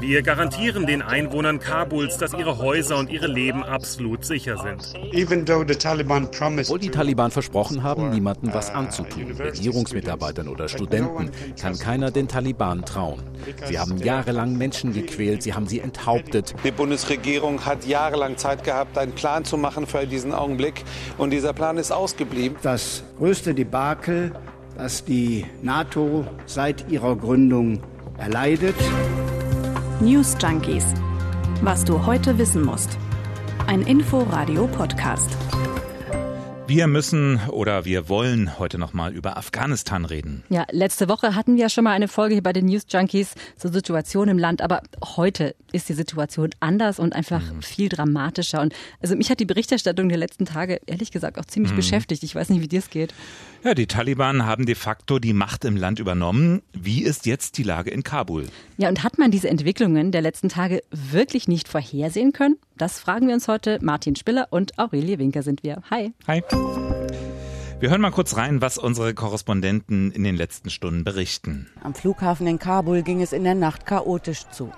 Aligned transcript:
Wir 0.00 0.22
garantieren 0.22 0.86
den 0.86 1.02
Einwohnern 1.02 1.58
Kabuls, 1.58 2.16
dass 2.16 2.32
ihre 2.32 2.58
Häuser 2.58 2.96
und 2.98 3.10
ihre 3.10 3.26
Leben 3.26 3.64
absolut 3.64 4.24
sicher 4.24 4.56
sind. 4.56 4.94
Obwohl 4.94 6.78
die 6.78 6.90
Taliban 6.90 7.30
versprochen 7.32 7.82
haben, 7.82 8.10
niemandem 8.10 8.54
was 8.54 8.70
anzutun, 8.70 9.32
Regierungsmitarbeitern 9.32 10.46
oder 10.46 10.68
Studenten, 10.68 11.32
kann 11.60 11.76
keiner 11.76 12.12
den 12.12 12.28
Taliban 12.28 12.84
trauen. 12.84 13.20
Sie 13.64 13.80
haben 13.80 13.96
jahrelang 13.98 14.56
Menschen 14.56 14.92
gequält, 14.92 15.42
sie 15.42 15.54
haben 15.54 15.66
sie 15.66 15.80
enthauptet. 15.80 16.54
Die 16.62 16.70
Bundesregierung 16.70 17.64
hat 17.64 17.84
jahrelang 17.84 18.36
Zeit 18.36 18.62
gehabt, 18.62 18.96
einen 18.96 19.12
Plan 19.12 19.44
zu 19.44 19.56
machen 19.56 19.88
für 19.88 20.06
diesen 20.06 20.32
Augenblick 20.32 20.84
und 21.16 21.30
dieser 21.30 21.52
Plan 21.52 21.78
ist 21.78 21.90
ausgeblieben. 21.90 22.56
Das 22.62 23.02
größte 23.18 23.54
Debakel, 23.54 24.32
das 24.76 25.04
die 25.04 25.46
NATO 25.62 26.24
seit 26.46 26.88
ihrer 26.88 27.16
Gründung 27.16 27.82
erleidet. 28.18 28.76
News 30.00 30.36
Junkies. 30.40 30.84
Was 31.62 31.84
du 31.84 32.04
heute 32.04 32.38
wissen 32.38 32.64
musst. 32.64 32.98
Ein 33.66 33.82
Info-Radio-Podcast. 33.82 35.36
Wir 36.68 36.86
müssen 36.86 37.40
oder 37.48 37.86
wir 37.86 38.10
wollen 38.10 38.58
heute 38.58 38.76
nochmal 38.76 39.14
über 39.14 39.38
Afghanistan 39.38 40.04
reden. 40.04 40.44
Ja, 40.50 40.66
letzte 40.70 41.08
Woche 41.08 41.34
hatten 41.34 41.54
wir 41.54 41.62
ja 41.62 41.68
schon 41.70 41.82
mal 41.84 41.92
eine 41.92 42.08
Folge 42.08 42.34
hier 42.34 42.42
bei 42.42 42.52
den 42.52 42.66
News 42.66 42.82
Junkies 42.90 43.34
zur 43.56 43.72
Situation 43.72 44.28
im 44.28 44.36
Land, 44.36 44.60
aber 44.60 44.82
heute 45.16 45.56
ist 45.72 45.88
die 45.88 45.94
Situation 45.94 46.50
anders 46.60 46.98
und 46.98 47.14
einfach 47.14 47.40
mhm. 47.40 47.62
viel 47.62 47.88
dramatischer. 47.88 48.60
Und 48.60 48.74
also 49.00 49.16
mich 49.16 49.30
hat 49.30 49.40
die 49.40 49.46
Berichterstattung 49.46 50.10
der 50.10 50.18
letzten 50.18 50.44
Tage 50.44 50.78
ehrlich 50.84 51.10
gesagt 51.10 51.38
auch 51.38 51.46
ziemlich 51.46 51.72
mhm. 51.72 51.76
beschäftigt. 51.76 52.22
Ich 52.22 52.34
weiß 52.34 52.50
nicht, 52.50 52.60
wie 52.60 52.68
dir 52.68 52.80
es 52.80 52.90
geht. 52.90 53.14
Ja, 53.64 53.72
die 53.72 53.86
Taliban 53.86 54.44
haben 54.44 54.66
de 54.66 54.74
facto 54.74 55.18
die 55.18 55.32
Macht 55.32 55.64
im 55.64 55.74
Land 55.74 56.00
übernommen. 56.00 56.60
Wie 56.74 57.02
ist 57.02 57.24
jetzt 57.24 57.56
die 57.56 57.62
Lage 57.62 57.90
in 57.90 58.02
Kabul? 58.02 58.46
Ja, 58.76 58.90
und 58.90 59.02
hat 59.02 59.16
man 59.16 59.30
diese 59.30 59.48
Entwicklungen 59.48 60.12
der 60.12 60.20
letzten 60.20 60.50
Tage 60.50 60.82
wirklich 60.90 61.48
nicht 61.48 61.66
vorhersehen 61.66 62.34
können? 62.34 62.56
Das 62.78 63.00
fragen 63.00 63.26
wir 63.26 63.34
uns 63.34 63.48
heute. 63.48 63.80
Martin 63.82 64.14
Spiller 64.14 64.46
und 64.50 64.78
Aurelie 64.78 65.18
Winker 65.18 65.42
sind 65.42 65.64
wir. 65.64 65.82
Hi. 65.90 66.12
Hi. 66.28 66.44
Wir 67.80 67.90
hören 67.90 68.00
mal 68.00 68.12
kurz 68.12 68.36
rein, 68.36 68.60
was 68.60 68.78
unsere 68.78 69.14
Korrespondenten 69.14 70.12
in 70.12 70.22
den 70.22 70.36
letzten 70.36 70.70
Stunden 70.70 71.02
berichten. 71.02 71.68
Am 71.82 71.94
Flughafen 71.94 72.46
in 72.46 72.60
Kabul 72.60 73.02
ging 73.02 73.20
es 73.20 73.32
in 73.32 73.42
der 73.42 73.56
Nacht 73.56 73.84
chaotisch 73.84 74.48
zu. 74.50 74.70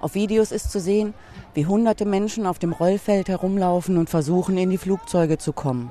Auf 0.00 0.14
Videos 0.14 0.50
ist 0.50 0.72
zu 0.72 0.80
sehen, 0.80 1.12
wie 1.52 1.66
hunderte 1.66 2.06
Menschen 2.06 2.46
auf 2.46 2.58
dem 2.58 2.72
Rollfeld 2.72 3.28
herumlaufen 3.28 3.98
und 3.98 4.08
versuchen, 4.08 4.56
in 4.56 4.70
die 4.70 4.78
Flugzeuge 4.78 5.36
zu 5.36 5.52
kommen. 5.52 5.90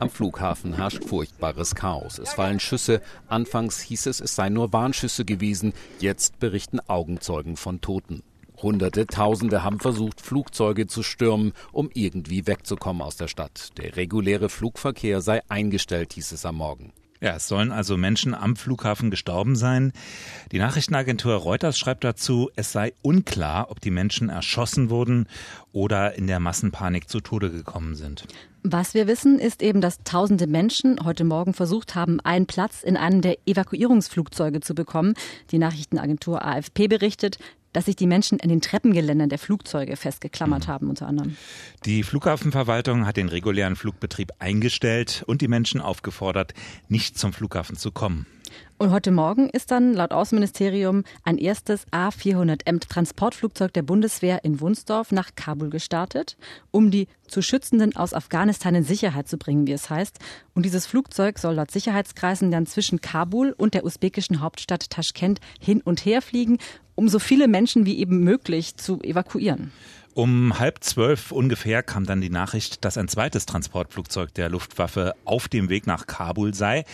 Am 0.00 0.10
Flughafen 0.10 0.74
herrscht 0.74 1.04
furchtbares 1.04 1.76
Chaos. 1.76 2.18
Es 2.18 2.32
fallen 2.32 2.58
Schüsse. 2.58 3.00
Anfangs 3.28 3.80
hieß 3.80 4.06
es, 4.06 4.20
es 4.20 4.34
seien 4.34 4.54
nur 4.54 4.72
Warnschüsse 4.72 5.24
gewesen. 5.24 5.72
Jetzt 6.00 6.40
berichten 6.40 6.80
Augenzeugen 6.80 7.56
von 7.56 7.80
Toten. 7.80 8.22
Hunderte, 8.62 9.06
Tausende 9.06 9.62
haben 9.62 9.80
versucht, 9.80 10.20
Flugzeuge 10.20 10.86
zu 10.86 11.02
stürmen, 11.02 11.52
um 11.72 11.90
irgendwie 11.94 12.46
wegzukommen 12.46 13.02
aus 13.02 13.16
der 13.16 13.28
Stadt. 13.28 13.70
Der 13.78 13.96
reguläre 13.96 14.48
Flugverkehr 14.48 15.20
sei 15.20 15.40
eingestellt, 15.48 16.12
hieß 16.14 16.32
es 16.32 16.44
am 16.44 16.56
Morgen. 16.56 16.92
Ja, 17.22 17.36
es 17.36 17.48
sollen 17.48 17.70
also 17.70 17.98
Menschen 17.98 18.34
am 18.34 18.56
Flughafen 18.56 19.10
gestorben 19.10 19.54
sein. 19.54 19.92
Die 20.52 20.58
Nachrichtenagentur 20.58 21.34
Reuters 21.34 21.78
schreibt 21.78 22.02
dazu, 22.02 22.48
es 22.56 22.72
sei 22.72 22.94
unklar, 23.02 23.70
ob 23.70 23.80
die 23.80 23.90
Menschen 23.90 24.30
erschossen 24.30 24.88
wurden 24.88 25.26
oder 25.72 26.14
in 26.14 26.26
der 26.26 26.40
Massenpanik 26.40 27.10
zu 27.10 27.20
Tode 27.20 27.50
gekommen 27.50 27.94
sind. 27.94 28.26
Was 28.62 28.94
wir 28.94 29.06
wissen, 29.06 29.38
ist 29.38 29.62
eben, 29.62 29.82
dass 29.82 30.02
tausende 30.04 30.46
Menschen 30.46 30.98
heute 31.04 31.24
Morgen 31.24 31.52
versucht 31.52 31.94
haben, 31.94 32.20
einen 32.20 32.46
Platz 32.46 32.82
in 32.82 32.96
einem 32.96 33.20
der 33.20 33.36
Evakuierungsflugzeuge 33.46 34.60
zu 34.60 34.74
bekommen. 34.74 35.14
Die 35.50 35.58
Nachrichtenagentur 35.58 36.44
AFP 36.44 36.88
berichtet, 36.88 37.38
dass 37.72 37.86
sich 37.86 37.96
die 37.96 38.06
Menschen 38.06 38.38
in 38.38 38.48
den 38.48 38.60
Treppengeländern 38.60 39.28
der 39.28 39.38
Flugzeuge 39.38 39.96
festgeklammert 39.96 40.66
mhm. 40.66 40.72
haben, 40.72 40.88
unter 40.90 41.06
anderem. 41.06 41.36
Die 41.84 42.02
Flughafenverwaltung 42.02 43.06
hat 43.06 43.16
den 43.16 43.28
regulären 43.28 43.76
Flugbetrieb 43.76 44.32
eingestellt 44.38 45.24
und 45.26 45.40
die 45.40 45.48
Menschen 45.48 45.80
aufgefordert, 45.80 46.54
nicht 46.88 47.18
zum 47.18 47.32
Flughafen 47.32 47.76
zu 47.76 47.92
kommen. 47.92 48.26
Und 48.78 48.92
heute 48.92 49.10
Morgen 49.10 49.50
ist 49.50 49.70
dann 49.70 49.92
laut 49.92 50.10
Außenministerium 50.10 51.04
ein 51.22 51.36
erstes 51.36 51.86
A400M 51.88 52.80
Transportflugzeug 52.80 53.74
der 53.74 53.82
Bundeswehr 53.82 54.42
in 54.42 54.60
Wunsdorf 54.60 55.12
nach 55.12 55.34
Kabul 55.34 55.68
gestartet, 55.68 56.38
um 56.70 56.90
die 56.90 57.06
zu 57.28 57.42
Schützenden 57.42 57.94
aus 57.94 58.14
Afghanistan 58.14 58.74
in 58.74 58.84
Sicherheit 58.84 59.28
zu 59.28 59.36
bringen, 59.36 59.66
wie 59.66 59.72
es 59.72 59.90
heißt. 59.90 60.18
Und 60.54 60.64
dieses 60.64 60.86
Flugzeug 60.86 61.38
soll 61.38 61.54
laut 61.54 61.70
Sicherheitskreisen 61.70 62.50
dann 62.50 62.66
zwischen 62.66 63.02
Kabul 63.02 63.52
und 63.56 63.74
der 63.74 63.84
usbekischen 63.84 64.40
Hauptstadt 64.40 64.88
Taschkent 64.88 65.40
hin 65.60 65.82
und 65.82 66.04
her 66.06 66.22
fliegen 66.22 66.58
um 67.00 67.08
so 67.08 67.18
viele 67.18 67.48
Menschen 67.48 67.86
wie 67.86 67.98
eben 67.98 68.20
möglich 68.20 68.76
zu 68.76 69.00
evakuieren. 69.00 69.72
Um 70.12 70.58
halb 70.58 70.84
zwölf 70.84 71.32
ungefähr 71.32 71.82
kam 71.82 72.04
dann 72.04 72.20
die 72.20 72.28
Nachricht, 72.28 72.84
dass 72.84 72.98
ein 72.98 73.08
zweites 73.08 73.46
Transportflugzeug 73.46 74.34
der 74.34 74.50
Luftwaffe 74.50 75.14
auf 75.24 75.48
dem 75.48 75.70
Weg 75.70 75.86
nach 75.86 76.06
Kabul 76.06 76.52
sei. 76.52 76.84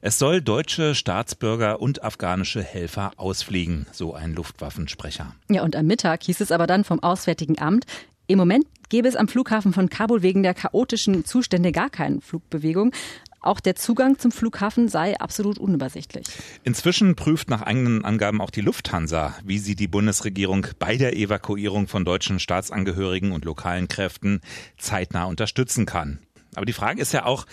Es 0.00 0.20
soll 0.20 0.42
deutsche 0.42 0.94
Staatsbürger 0.94 1.80
und 1.80 2.04
afghanische 2.04 2.62
Helfer 2.62 3.10
ausfliegen, 3.16 3.86
so 3.90 4.14
ein 4.14 4.32
Luftwaffensprecher. 4.32 5.34
Ja, 5.50 5.64
und 5.64 5.74
am 5.74 5.86
Mittag 5.86 6.22
hieß 6.22 6.40
es 6.40 6.52
aber 6.52 6.68
dann 6.68 6.84
vom 6.84 7.02
Auswärtigen 7.02 7.58
Amt, 7.58 7.84
im 8.30 8.38
Moment 8.38 8.66
gäbe 8.90 9.08
es 9.08 9.16
am 9.16 9.26
Flughafen 9.26 9.72
von 9.72 9.88
Kabul 9.88 10.20
wegen 10.22 10.42
der 10.42 10.52
chaotischen 10.52 11.24
Zustände 11.24 11.72
gar 11.72 11.88
keine 11.88 12.20
Flugbewegung. 12.20 12.92
Auch 13.40 13.60
der 13.60 13.76
Zugang 13.76 14.18
zum 14.18 14.32
Flughafen 14.32 14.88
sei 14.88 15.18
absolut 15.18 15.58
unübersichtlich. 15.58 16.26
Inzwischen 16.64 17.14
prüft 17.14 17.48
nach 17.48 17.62
eigenen 17.62 18.04
Angaben 18.04 18.40
auch 18.40 18.50
die 18.50 18.60
Lufthansa, 18.60 19.34
wie 19.44 19.58
sie 19.58 19.76
die 19.76 19.86
Bundesregierung 19.86 20.66
bei 20.78 20.96
der 20.96 21.16
Evakuierung 21.16 21.86
von 21.86 22.04
deutschen 22.04 22.40
Staatsangehörigen 22.40 23.30
und 23.30 23.44
lokalen 23.44 23.86
Kräften 23.86 24.40
zeitnah 24.76 25.24
unterstützen 25.24 25.86
kann. 25.86 26.18
Aber 26.56 26.66
die 26.66 26.72
Frage 26.72 27.00
ist 27.00 27.12
ja 27.12 27.26
auch, 27.26 27.46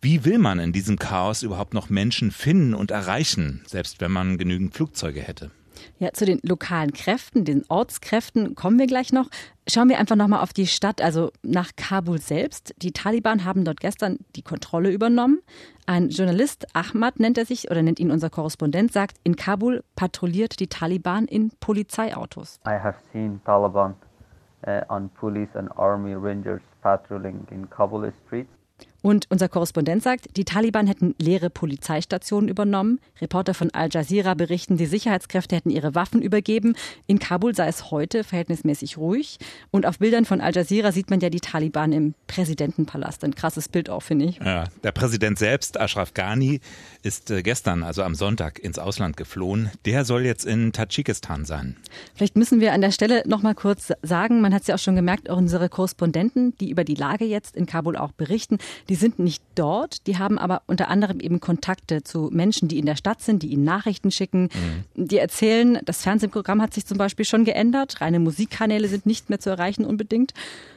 wie 0.00 0.24
will 0.24 0.38
man 0.38 0.58
in 0.58 0.72
diesem 0.72 0.98
Chaos 0.98 1.42
überhaupt 1.42 1.74
noch 1.74 1.90
Menschen 1.90 2.30
finden 2.30 2.72
und 2.72 2.90
erreichen, 2.90 3.62
selbst 3.66 4.00
wenn 4.00 4.10
man 4.10 4.38
genügend 4.38 4.74
Flugzeuge 4.74 5.20
hätte? 5.20 5.50
Ja, 6.00 6.14
zu 6.14 6.24
den 6.24 6.40
lokalen 6.42 6.94
Kräften, 6.94 7.44
den 7.44 7.62
Ortskräften 7.68 8.54
kommen 8.54 8.78
wir 8.78 8.86
gleich 8.86 9.12
noch. 9.12 9.28
Schauen 9.68 9.90
wir 9.90 9.98
einfach 9.98 10.16
nochmal 10.16 10.42
auf 10.42 10.54
die 10.54 10.66
Stadt, 10.66 11.02
also 11.02 11.30
nach 11.42 11.72
Kabul 11.76 12.18
selbst. 12.18 12.74
Die 12.78 12.92
Taliban 12.92 13.44
haben 13.44 13.66
dort 13.66 13.80
gestern 13.80 14.16
die 14.34 14.40
Kontrolle 14.40 14.90
übernommen. 14.90 15.40
Ein 15.84 16.08
Journalist, 16.08 16.74
Ahmad 16.74 17.20
nennt 17.20 17.36
er 17.36 17.44
sich 17.44 17.70
oder 17.70 17.82
nennt 17.82 18.00
ihn 18.00 18.10
unser 18.10 18.30
Korrespondent, 18.30 18.94
sagt, 18.94 19.18
in 19.24 19.36
Kabul 19.36 19.84
patrouilliert 19.94 20.58
die 20.58 20.68
Taliban 20.68 21.26
in 21.26 21.50
Polizeiautos. 21.60 22.60
I 22.66 22.78
have 22.82 22.96
seen 23.12 23.38
Taliban 23.44 23.94
uh, 24.66 24.80
on 24.88 25.10
police 25.10 25.54
and 25.54 25.70
army 25.76 26.14
rangers 26.14 26.62
patrolling 26.80 27.46
in 27.50 27.68
Kabul 27.68 28.10
streets. 28.24 28.59
Und 29.02 29.26
unser 29.30 29.48
Korrespondent 29.48 30.02
sagt, 30.02 30.36
die 30.36 30.44
Taliban 30.44 30.86
hätten 30.86 31.14
leere 31.18 31.50
Polizeistationen 31.50 32.48
übernommen. 32.48 33.00
Reporter 33.20 33.54
von 33.54 33.70
Al 33.72 33.88
Jazeera 33.90 34.34
berichten, 34.34 34.76
die 34.76 34.86
Sicherheitskräfte 34.86 35.56
hätten 35.56 35.70
ihre 35.70 35.94
Waffen 35.94 36.20
übergeben. 36.22 36.74
In 37.06 37.18
Kabul 37.18 37.54
sei 37.54 37.68
es 37.68 37.90
heute 37.90 38.24
verhältnismäßig 38.24 38.98
ruhig. 38.98 39.38
Und 39.70 39.86
auf 39.86 39.98
Bildern 39.98 40.24
von 40.24 40.40
Al 40.40 40.54
Jazeera 40.54 40.92
sieht 40.92 41.10
man 41.10 41.20
ja 41.20 41.30
die 41.30 41.40
Taliban 41.40 41.92
im 41.92 42.14
Präsidentenpalast. 42.26 43.24
Ein 43.24 43.34
krasses 43.34 43.68
Bild 43.68 43.88
auch, 43.88 44.02
finde 44.02 44.26
ich. 44.26 44.36
Ja, 44.36 44.64
der 44.82 44.92
Präsident 44.92 45.38
selbst, 45.38 45.80
Ashraf 45.80 46.14
Ghani, 46.14 46.60
ist 47.02 47.30
äh, 47.30 47.42
gestern, 47.42 47.82
also 47.82 48.02
am 48.02 48.14
Sonntag, 48.14 48.58
ins 48.58 48.78
Ausland 48.78 49.16
geflohen. 49.16 49.70
Der 49.86 50.04
soll 50.04 50.26
jetzt 50.26 50.44
in 50.44 50.72
Tadschikistan 50.72 51.44
sein. 51.44 51.76
Vielleicht 52.14 52.36
müssen 52.36 52.60
wir 52.60 52.72
an 52.72 52.80
der 52.80 52.90
Stelle 52.90 53.22
noch 53.26 53.42
mal 53.42 53.54
kurz 53.54 53.92
sagen, 54.02 54.40
man 54.40 54.52
hat 54.52 54.62
es 54.62 54.68
ja 54.68 54.74
auch 54.74 54.78
schon 54.78 54.96
gemerkt, 54.96 55.28
unsere 55.28 55.68
Korrespondenten, 55.68 56.56
die 56.58 56.70
über 56.70 56.84
die 56.84 56.94
Lage 56.94 57.24
jetzt 57.24 57.56
in 57.56 57.66
Kabul 57.66 57.96
auch 57.96 58.12
berichten, 58.12 58.58
die 58.90 58.96
sind 58.96 59.20
nicht 59.20 59.42
dort, 59.54 60.08
die 60.08 60.18
haben 60.18 60.36
aber 60.36 60.62
unter 60.66 60.88
anderem 60.88 61.20
eben 61.20 61.38
Kontakte 61.38 62.02
zu 62.02 62.28
Menschen, 62.32 62.66
die 62.66 62.76
in 62.76 62.86
der 62.86 62.96
Stadt 62.96 63.22
sind, 63.22 63.44
die 63.44 63.46
ihnen 63.46 63.62
Nachrichten 63.62 64.10
schicken. 64.10 64.50
Mhm. 64.96 65.06
Die 65.06 65.18
erzählen, 65.18 65.78
das 65.84 66.02
Fernsehprogramm 66.02 66.60
hat 66.60 66.74
sich 66.74 66.86
zum 66.86 66.98
Beispiel 66.98 67.24
schon 67.24 67.44
geändert. 67.44 68.00
Reine 68.00 68.18
Musikkanäle 68.18 68.88
sind 68.88 69.06
nicht 69.06 69.30
mehr 69.30 69.38
zu 69.38 69.48
erreichen 69.48 69.84
unbedingt. 69.84 70.34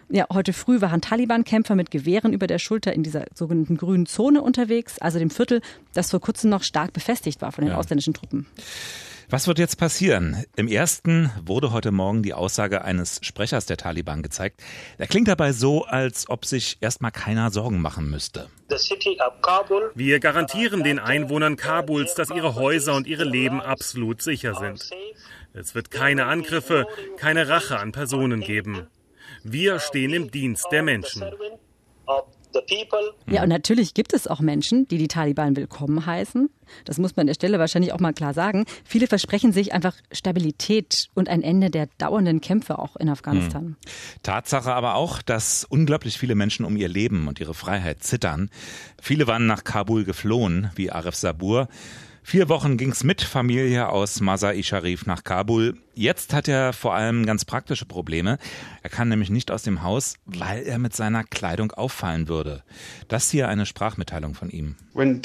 Ja, 0.09 0.27
heute 0.31 0.53
früh 0.53 0.79
waren 0.79 1.01
Taliban-Kämpfer 1.01 1.73
mit 1.73 1.89
Gewehren 1.89 2.33
über 2.33 2.45
der 2.45 2.59
Schulter 2.59 2.93
in 2.93 3.01
dieser 3.01 3.25
sogenannten 3.33 3.77
grünen 3.77 4.05
Zone 4.05 4.43
unterwegs, 4.43 4.99
also 4.99 5.17
dem 5.17 5.31
Viertel, 5.31 5.61
das 5.95 6.11
vor 6.11 6.19
kurzem 6.19 6.51
noch 6.51 6.61
stark 6.61 6.93
befestigt 6.93 7.41
war 7.41 7.51
von 7.51 7.63
den 7.63 7.71
ja. 7.71 7.79
ausländischen 7.79 8.13
Truppen. 8.13 8.45
Was 9.33 9.47
wird 9.47 9.57
jetzt 9.57 9.79
passieren? 9.79 10.45
Im 10.55 10.67
ersten 10.67 11.31
wurde 11.43 11.71
heute 11.71 11.89
Morgen 11.89 12.21
die 12.21 12.35
Aussage 12.35 12.83
eines 12.83 13.19
Sprechers 13.23 13.65
der 13.65 13.77
Taliban 13.77 14.21
gezeigt. 14.21 14.61
Er 14.99 15.07
klingt 15.07 15.27
dabei 15.27 15.53
so, 15.53 15.85
als 15.85 16.29
ob 16.29 16.45
sich 16.45 16.77
erstmal 16.81 17.09
keiner 17.09 17.49
Sorgen 17.49 17.81
machen 17.81 18.11
müsste. 18.11 18.47
Wir 19.95 20.19
garantieren 20.19 20.83
den 20.83 20.99
Einwohnern 20.99 21.55
Kabuls, 21.55 22.13
dass 22.13 22.29
ihre 22.29 22.53
Häuser 22.53 22.93
und 22.93 23.07
ihre 23.07 23.23
Leben 23.23 23.59
absolut 23.59 24.21
sicher 24.21 24.53
sind. 24.53 24.87
Es 25.51 25.73
wird 25.73 25.89
keine 25.89 26.27
Angriffe, 26.27 26.85
keine 27.17 27.49
Rache 27.49 27.79
an 27.79 27.91
Personen 27.91 28.41
geben. 28.41 28.85
Wir 29.43 29.79
stehen 29.79 30.13
im 30.13 30.29
Dienst 30.29 30.67
der 30.71 30.83
Menschen. 30.83 31.23
Ja, 33.27 33.43
und 33.43 33.49
natürlich 33.49 33.93
gibt 33.93 34.13
es 34.13 34.27
auch 34.27 34.39
Menschen, 34.39 34.87
die 34.87 34.97
die 34.97 35.07
Taliban 35.07 35.55
willkommen 35.55 36.05
heißen. 36.05 36.49
Das 36.85 36.97
muss 36.97 37.15
man 37.15 37.23
an 37.23 37.27
der 37.27 37.33
Stelle 37.33 37.59
wahrscheinlich 37.59 37.93
auch 37.93 37.99
mal 37.99 38.13
klar 38.13 38.33
sagen. 38.33 38.65
Viele 38.83 39.07
versprechen 39.07 39.51
sich 39.51 39.73
einfach 39.73 39.95
Stabilität 40.11 41.09
und 41.13 41.29
ein 41.29 41.41
Ende 41.41 41.69
der 41.69 41.87
dauernden 41.97 42.41
Kämpfe 42.41 42.79
auch 42.79 42.95
in 42.95 43.09
Afghanistan. 43.09 43.63
Hm. 43.63 43.75
Tatsache 44.23 44.73
aber 44.73 44.95
auch, 44.95 45.21
dass 45.21 45.65
unglaublich 45.65 46.17
viele 46.17 46.35
Menschen 46.35 46.65
um 46.65 46.77
ihr 46.77 46.89
Leben 46.89 47.27
und 47.27 47.39
ihre 47.39 47.53
Freiheit 47.53 48.03
zittern. 48.03 48.49
Viele 49.01 49.27
waren 49.27 49.45
nach 49.45 49.63
Kabul 49.63 50.03
geflohen, 50.03 50.71
wie 50.75 50.91
Arif 50.91 51.15
Sabur. 51.15 51.67
Vier 52.25 52.47
Wochen 52.49 52.77
ging's 52.77 53.03
mit 53.03 53.21
Familie 53.21 53.89
aus 53.89 54.21
Masai 54.21 54.63
Sharif 54.63 55.05
nach 55.05 55.23
Kabul. 55.23 55.77
Jetzt 55.95 56.33
hat 56.33 56.47
er 56.47 56.73
vor 56.73 56.95
allem 56.95 57.25
ganz 57.27 57.45
praktische 57.45 57.85
Probleme. 57.85 58.39
Er 58.81 58.89
kann 58.89 59.09
nämlich 59.09 59.29
nicht 59.29 59.51
aus 59.51 59.61
dem 59.61 59.83
Haus, 59.83 60.15
weil 60.25 60.63
er 60.63 60.79
mit 60.79 60.95
seiner 60.95 61.23
Kleidung 61.23 61.71
auffallen 61.71 62.27
würde. 62.27 62.63
Das 63.09 63.29
hier 63.29 63.47
eine 63.47 63.67
Sprachmitteilung 63.67 64.33
von 64.33 64.49
ihm. 64.49 64.75
Wenn 64.93 65.21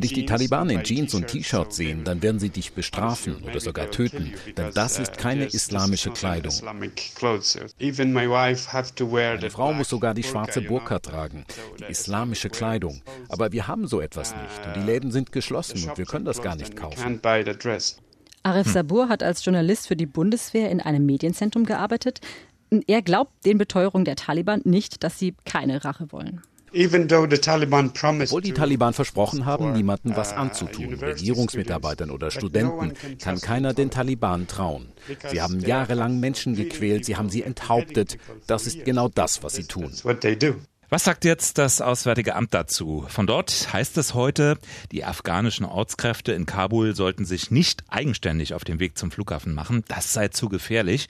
dich 0.00 0.12
die 0.12 0.26
Taliban 0.26 0.70
in 0.70 0.84
Jeans 0.84 1.14
und 1.14 1.26
T-Shirts 1.26 1.76
sehen, 1.76 2.04
dann 2.04 2.22
werden 2.22 2.38
sie 2.38 2.50
dich 2.50 2.74
bestrafen 2.74 3.42
oder 3.42 3.58
sogar 3.58 3.90
töten, 3.90 4.34
denn 4.56 4.70
das 4.72 5.00
ist 5.00 5.18
keine 5.18 5.46
islamische 5.46 6.10
Kleidung. 6.10 6.54
Meine 6.62 6.92
Frau 9.50 9.72
muss 9.72 9.88
sogar 9.88 10.14
die 10.14 10.22
schwarze 10.22 10.60
Burka 10.60 11.00
tragen, 11.00 11.44
die 11.80 11.90
islamische 11.90 12.50
Kleidung. 12.50 13.02
Aber 13.28 13.50
wir 13.50 13.66
haben 13.66 13.88
so 13.88 14.00
etwas 14.00 14.32
nicht 14.32 14.66
und 14.66 14.76
die 14.76 14.86
Läden 14.86 15.05
sind 15.10 15.32
geschlossen 15.32 15.88
und 15.88 15.98
wir 15.98 16.04
können 16.04 16.24
das 16.24 16.42
gar 16.42 16.56
nicht 16.56 16.76
kaufen. 16.76 17.20
Arif 18.42 18.66
hm. 18.66 18.72
Sabur 18.72 19.08
hat 19.08 19.22
als 19.22 19.44
Journalist 19.44 19.88
für 19.88 19.96
die 19.96 20.06
Bundeswehr 20.06 20.70
in 20.70 20.80
einem 20.80 21.04
Medienzentrum 21.04 21.64
gearbeitet. 21.64 22.20
Er 22.86 23.02
glaubt 23.02 23.44
den 23.44 23.58
Beteuerungen 23.58 24.04
der 24.04 24.16
Taliban 24.16 24.60
nicht, 24.64 25.02
dass 25.02 25.18
sie 25.18 25.34
keine 25.44 25.84
Rache 25.84 26.12
wollen. 26.12 26.42
Obwohl 26.72 28.42
die 28.42 28.52
Taliban 28.52 28.92
versprochen 28.92 29.46
haben, 29.46 29.72
niemandem 29.72 30.16
was 30.16 30.32
uh, 30.32 30.36
anzutun, 30.36 30.94
Regierungsmitarbeitern 30.94 32.10
oder 32.10 32.30
Studenten, 32.30 32.92
kann 33.18 33.40
keiner 33.40 33.72
den 33.72 33.90
Taliban 33.90 34.46
trauen. 34.46 34.88
Sie 35.30 35.40
haben 35.40 35.60
jahrelang 35.60 36.20
Menschen 36.20 36.54
gequält, 36.54 37.04
sie 37.04 37.16
haben 37.16 37.30
sie 37.30 37.42
enthauptet. 37.42 38.18
Das 38.46 38.66
ist 38.66 38.84
genau 38.84 39.08
das, 39.08 39.42
was 39.42 39.54
sie 39.54 39.64
tun. 39.64 39.92
Was 40.88 41.02
sagt 41.02 41.24
jetzt 41.24 41.58
das 41.58 41.80
Auswärtige 41.80 42.36
Amt 42.36 42.54
dazu? 42.54 43.04
Von 43.08 43.26
dort 43.26 43.72
heißt 43.72 43.98
es 43.98 44.14
heute, 44.14 44.56
die 44.92 45.04
afghanischen 45.04 45.66
Ortskräfte 45.66 46.30
in 46.30 46.46
Kabul 46.46 46.94
sollten 46.94 47.24
sich 47.24 47.50
nicht 47.50 47.82
eigenständig 47.88 48.54
auf 48.54 48.62
den 48.62 48.78
Weg 48.78 48.96
zum 48.96 49.10
Flughafen 49.10 49.52
machen. 49.52 49.82
Das 49.88 50.12
sei 50.12 50.28
zu 50.28 50.48
gefährlich. 50.48 51.08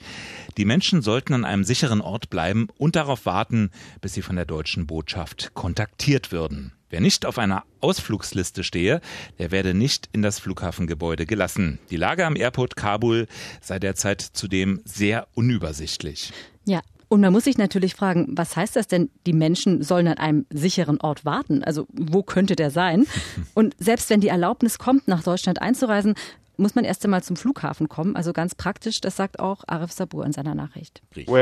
Die 0.57 0.65
Menschen 0.65 1.03
sollten 1.03 1.35
an 1.35 1.45
einem 1.45 1.63
sicheren 1.63 2.01
Ort 2.01 2.31
bleiben 2.31 2.69
und 2.79 2.95
darauf 2.95 3.27
warten, 3.27 3.69
bis 4.01 4.15
sie 4.15 4.23
von 4.23 4.35
der 4.35 4.45
deutschen 4.45 4.87
Botschaft 4.87 5.53
kontaktiert 5.53 6.31
würden. 6.31 6.73
Wer 6.89 7.01
nicht 7.01 7.27
auf 7.27 7.37
einer 7.37 7.63
Ausflugsliste 7.79 8.63
stehe, 8.63 8.99
der 9.37 9.51
werde 9.51 9.75
nicht 9.75 10.09
in 10.11 10.23
das 10.23 10.39
Flughafengebäude 10.39 11.27
gelassen. 11.27 11.77
Die 11.91 11.97
Lage 11.97 12.25
am 12.25 12.35
Airport 12.35 12.75
Kabul 12.75 13.27
sei 13.61 13.77
derzeit 13.77 14.21
zudem 14.21 14.81
sehr 14.85 15.27
unübersichtlich. 15.35 16.33
Ja, 16.65 16.81
und 17.09 17.21
man 17.21 17.31
muss 17.31 17.45
sich 17.45 17.57
natürlich 17.57 17.95
fragen, 17.95 18.27
was 18.29 18.55
heißt 18.55 18.75
das 18.75 18.87
denn, 18.87 19.09
die 19.25 19.33
Menschen 19.33 19.81
sollen 19.81 20.07
an 20.07 20.17
einem 20.17 20.45
sicheren 20.49 20.99
Ort 20.99 21.23
warten? 21.25 21.63
Also 21.63 21.87
wo 21.91 22.21
könnte 22.23 22.55
der 22.55 22.71
sein? 22.71 23.05
Und 23.53 23.75
selbst 23.79 24.09
wenn 24.09 24.19
die 24.19 24.27
Erlaubnis 24.27 24.77
kommt, 24.77 25.07
nach 25.07 25.23
Deutschland 25.23 25.61
einzureisen, 25.61 26.15
muss 26.57 26.75
man 26.75 26.83
erst 26.85 27.03
einmal 27.05 27.23
zum 27.23 27.35
Flughafen 27.35 27.87
kommen. 27.87 28.15
Also 28.15 28.33
ganz 28.33 28.55
praktisch, 28.55 28.99
das 28.99 29.15
sagt 29.15 29.39
auch 29.39 29.63
Arif 29.67 29.91
Sabur 29.91 30.25
in 30.25 30.33
seiner 30.33 30.55
Nachricht. 30.55 31.01
Uh, 31.15 31.37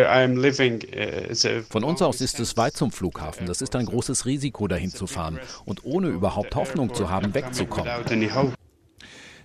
Von 1.69 1.83
uns 1.83 2.01
aus 2.01 2.21
ist 2.21 2.39
es 2.39 2.57
weit 2.57 2.75
zum 2.75 2.91
Flughafen. 2.91 3.47
Das 3.47 3.62
ist 3.62 3.75
ein 3.75 3.85
großes 3.85 4.25
Risiko, 4.25 4.67
dahin 4.67 4.91
zu 4.91 5.07
fahren 5.07 5.39
und 5.63 5.85
ohne 5.85 6.09
überhaupt 6.09 6.56
Hoffnung 6.56 6.94
zu 6.94 7.09
haben, 7.09 7.33
wegzukommen. 7.33 7.91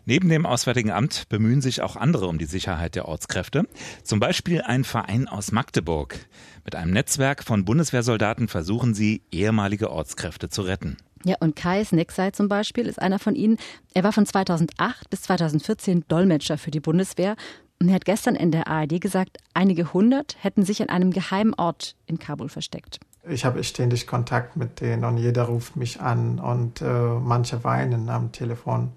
Neben 0.04 0.28
dem 0.28 0.46
Auswärtigen 0.46 0.90
Amt 0.90 1.28
bemühen 1.28 1.60
sich 1.60 1.82
auch 1.82 1.96
andere 1.96 2.26
um 2.26 2.38
die 2.38 2.46
Sicherheit 2.46 2.94
der 2.94 3.06
Ortskräfte. 3.06 3.64
Zum 4.02 4.20
Beispiel 4.20 4.62
ein 4.62 4.84
Verein 4.84 5.28
aus 5.28 5.52
Magdeburg. 5.52 6.18
Mit 6.64 6.74
einem 6.74 6.92
Netzwerk 6.92 7.44
von 7.44 7.64
Bundeswehrsoldaten 7.64 8.48
versuchen 8.48 8.94
sie, 8.94 9.22
ehemalige 9.30 9.90
Ortskräfte 9.90 10.48
zu 10.48 10.62
retten. 10.62 10.96
Ja, 11.24 11.36
und 11.40 11.54
Kais 11.54 11.92
Nexai 11.92 12.30
zum 12.30 12.48
Beispiel 12.48 12.86
ist 12.86 13.00
einer 13.00 13.18
von 13.18 13.34
ihnen. 13.34 13.58
Er 13.92 14.04
war 14.04 14.12
von 14.12 14.24
2008 14.24 15.10
bis 15.10 15.22
2014 15.22 16.04
Dolmetscher 16.08 16.56
für 16.56 16.70
die 16.70 16.80
Bundeswehr. 16.80 17.36
Und 17.78 17.88
er 17.88 17.94
hat 17.94 18.04
gestern 18.04 18.36
in 18.36 18.50
der 18.50 18.66
ARD 18.68 19.00
gesagt, 19.00 19.38
einige 19.54 19.92
hundert 19.92 20.36
hätten 20.40 20.64
sich 20.64 20.82
an 20.82 20.88
einem 20.88 21.12
geheimen 21.12 21.54
Ort 21.54 21.96
in 22.06 22.18
Kabul 22.18 22.48
versteckt. 22.48 23.00
Ich 23.28 23.44
habe 23.44 23.62
ständig 23.64 24.06
Kontakt 24.06 24.56
mit 24.56 24.80
denen 24.80 25.04
und 25.04 25.18
jeder 25.18 25.44
ruft 25.44 25.76
mich 25.76 26.00
an 26.00 26.38
und 26.38 26.80
äh, 26.80 26.84
manche 26.84 27.64
weinen 27.64 28.08
am 28.08 28.32
Telefon 28.32 28.92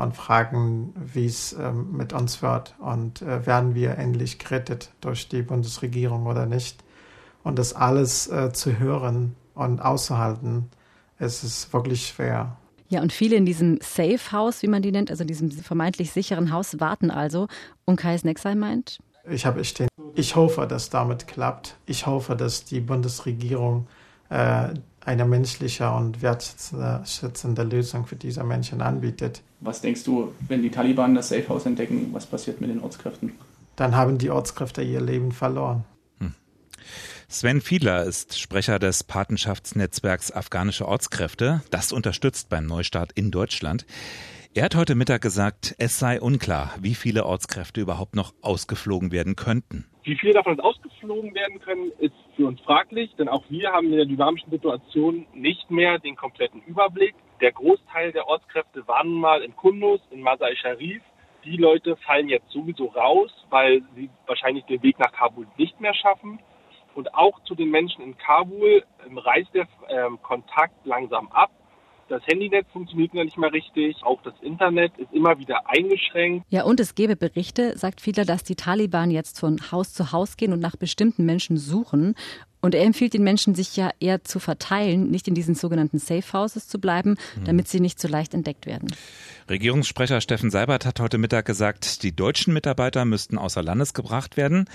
und 0.00 0.16
fragen, 0.16 0.94
wie 0.96 1.26
es 1.26 1.52
ähm, 1.52 1.92
mit 1.92 2.12
uns 2.12 2.42
wird 2.42 2.74
und 2.78 3.22
äh, 3.22 3.46
werden 3.46 3.74
wir 3.74 3.98
endlich 3.98 4.38
gerettet 4.38 4.90
durch 5.00 5.28
die 5.28 5.42
Bundesregierung 5.42 6.26
oder 6.26 6.46
nicht. 6.46 6.82
Und 7.42 7.58
das 7.58 7.74
alles 7.74 8.26
äh, 8.28 8.52
zu 8.52 8.78
hören 8.78 9.36
und 9.54 9.80
auszuhalten, 9.80 10.70
es 11.18 11.44
ist 11.44 11.72
wirklich 11.72 12.08
schwer. 12.08 12.56
Ja, 12.88 13.02
und 13.02 13.12
viele 13.12 13.36
in 13.36 13.46
diesem 13.46 13.78
Safe 13.82 14.32
House, 14.32 14.62
wie 14.62 14.68
man 14.68 14.82
die 14.82 14.90
nennt, 14.90 15.10
also 15.10 15.22
diesem 15.22 15.50
vermeintlich 15.50 16.10
sicheren 16.10 16.50
Haus, 16.50 16.80
warten 16.80 17.10
also. 17.10 17.46
Und 17.84 17.96
Kais 17.96 18.24
Nexai 18.24 18.54
meint? 18.54 18.98
Ich 19.28 19.46
habe 19.46 19.64
stehen. 19.64 19.88
Ich 20.14 20.34
hoffe, 20.34 20.66
dass 20.66 20.90
damit 20.90 21.28
klappt. 21.28 21.76
Ich 21.86 22.06
hoffe, 22.06 22.34
dass 22.34 22.64
die 22.64 22.80
Bundesregierung 22.80 23.86
äh, 24.28 24.70
eine 25.04 25.24
menschliche 25.24 25.90
und 25.90 26.22
wertschätzende 26.22 27.62
Lösung 27.62 28.06
für 28.06 28.16
diese 28.16 28.44
Menschen 28.44 28.82
anbietet. 28.82 29.42
Was 29.60 29.80
denkst 29.80 30.04
du, 30.04 30.32
wenn 30.48 30.62
die 30.62 30.70
Taliban 30.70 31.14
das 31.14 31.28
Safe 31.28 31.48
House 31.48 31.66
entdecken, 31.66 32.10
was 32.12 32.26
passiert 32.26 32.60
mit 32.60 32.70
den 32.70 32.80
Ortskräften? 32.80 33.32
Dann 33.76 33.96
haben 33.96 34.18
die 34.18 34.30
Ortskräfte 34.30 34.82
ihr 34.82 35.00
Leben 35.00 35.32
verloren. 35.32 35.84
Hm. 36.18 36.34
Sven 37.28 37.60
Fiedler 37.60 38.04
ist 38.04 38.38
Sprecher 38.38 38.78
des 38.78 39.04
Patenschaftsnetzwerks 39.04 40.32
Afghanische 40.32 40.86
Ortskräfte. 40.86 41.62
Das 41.70 41.92
unterstützt 41.92 42.48
beim 42.50 42.66
Neustart 42.66 43.12
in 43.12 43.30
Deutschland. 43.30 43.86
Er 44.52 44.64
hat 44.64 44.74
heute 44.74 44.96
Mittag 44.96 45.22
gesagt, 45.22 45.76
es 45.78 46.00
sei 46.00 46.20
unklar, 46.20 46.74
wie 46.80 46.96
viele 46.96 47.24
Ortskräfte 47.24 47.80
überhaupt 47.80 48.16
noch 48.16 48.32
ausgeflogen 48.42 49.12
werden 49.12 49.36
könnten. 49.36 49.86
Wie 50.02 50.16
viele 50.16 50.32
davon 50.32 50.58
ausgeflogen 50.58 51.32
werden 51.36 51.60
können, 51.60 51.92
ist 52.00 52.16
für 52.34 52.48
uns 52.48 52.60
fraglich, 52.62 53.14
denn 53.16 53.28
auch 53.28 53.44
wir 53.48 53.70
haben 53.70 53.86
in 53.92 53.96
der 53.98 54.06
dynamischen 54.06 54.50
Situation 54.50 55.24
nicht 55.34 55.70
mehr 55.70 56.00
den 56.00 56.16
kompletten 56.16 56.62
Überblick. 56.62 57.14
Der 57.40 57.52
Großteil 57.52 58.10
der 58.10 58.26
Ortskräfte 58.26 58.88
waren 58.88 59.12
mal 59.12 59.42
in 59.42 59.54
Kunduz, 59.54 60.00
in 60.10 60.20
Masai 60.20 60.56
Sharif. 60.56 61.00
Die 61.44 61.56
Leute 61.56 61.94
fallen 62.04 62.28
jetzt 62.28 62.50
sowieso 62.50 62.86
raus, 62.86 63.30
weil 63.50 63.82
sie 63.94 64.10
wahrscheinlich 64.26 64.64
den 64.64 64.82
Weg 64.82 64.98
nach 64.98 65.12
Kabul 65.12 65.46
nicht 65.58 65.80
mehr 65.80 65.94
schaffen. 65.94 66.40
Und 66.96 67.14
auch 67.14 67.40
zu 67.44 67.54
den 67.54 67.70
Menschen 67.70 68.02
in 68.02 68.18
Kabul 68.18 68.82
reißt 69.14 69.54
der 69.54 69.68
ähm, 69.90 70.20
Kontakt 70.22 70.84
langsam 70.84 71.28
ab. 71.28 71.52
Das 72.10 72.26
Handynetz 72.26 72.66
funktioniert 72.72 73.14
ja 73.14 73.22
nicht 73.22 73.38
mehr 73.38 73.52
richtig. 73.52 73.96
Auch 74.02 74.20
das 74.22 74.34
Internet 74.42 74.92
ist 74.98 75.12
immer 75.12 75.38
wieder 75.38 75.62
eingeschränkt. 75.70 76.44
Ja, 76.50 76.64
und 76.64 76.80
es 76.80 76.96
gäbe 76.96 77.14
Berichte, 77.14 77.78
sagt 77.78 78.00
Fiedler, 78.00 78.24
dass 78.24 78.42
die 78.42 78.56
Taliban 78.56 79.12
jetzt 79.12 79.38
von 79.38 79.60
Haus 79.70 79.94
zu 79.94 80.10
Haus 80.10 80.36
gehen 80.36 80.52
und 80.52 80.58
nach 80.58 80.74
bestimmten 80.74 81.24
Menschen 81.24 81.56
suchen. 81.56 82.16
Und 82.60 82.74
er 82.74 82.82
empfiehlt 82.82 83.14
den 83.14 83.22
Menschen, 83.22 83.54
sich 83.54 83.76
ja 83.76 83.90
eher 84.00 84.24
zu 84.24 84.40
verteilen, 84.40 85.08
nicht 85.08 85.28
in 85.28 85.34
diesen 85.34 85.54
sogenannten 85.54 86.00
Safe 86.00 86.32
Houses 86.32 86.66
zu 86.66 86.80
bleiben, 86.80 87.10
mhm. 87.36 87.44
damit 87.44 87.68
sie 87.68 87.78
nicht 87.78 88.00
so 88.00 88.08
leicht 88.08 88.34
entdeckt 88.34 88.66
werden. 88.66 88.92
Regierungssprecher 89.48 90.20
Steffen 90.20 90.50
Seibert 90.50 90.84
hat 90.84 90.98
heute 90.98 91.16
Mittag 91.16 91.46
gesagt, 91.46 92.02
die 92.02 92.14
deutschen 92.14 92.52
Mitarbeiter 92.52 93.04
müssten 93.04 93.38
außer 93.38 93.62
Landes 93.62 93.94
gebracht 93.94 94.36
werden 94.36 94.66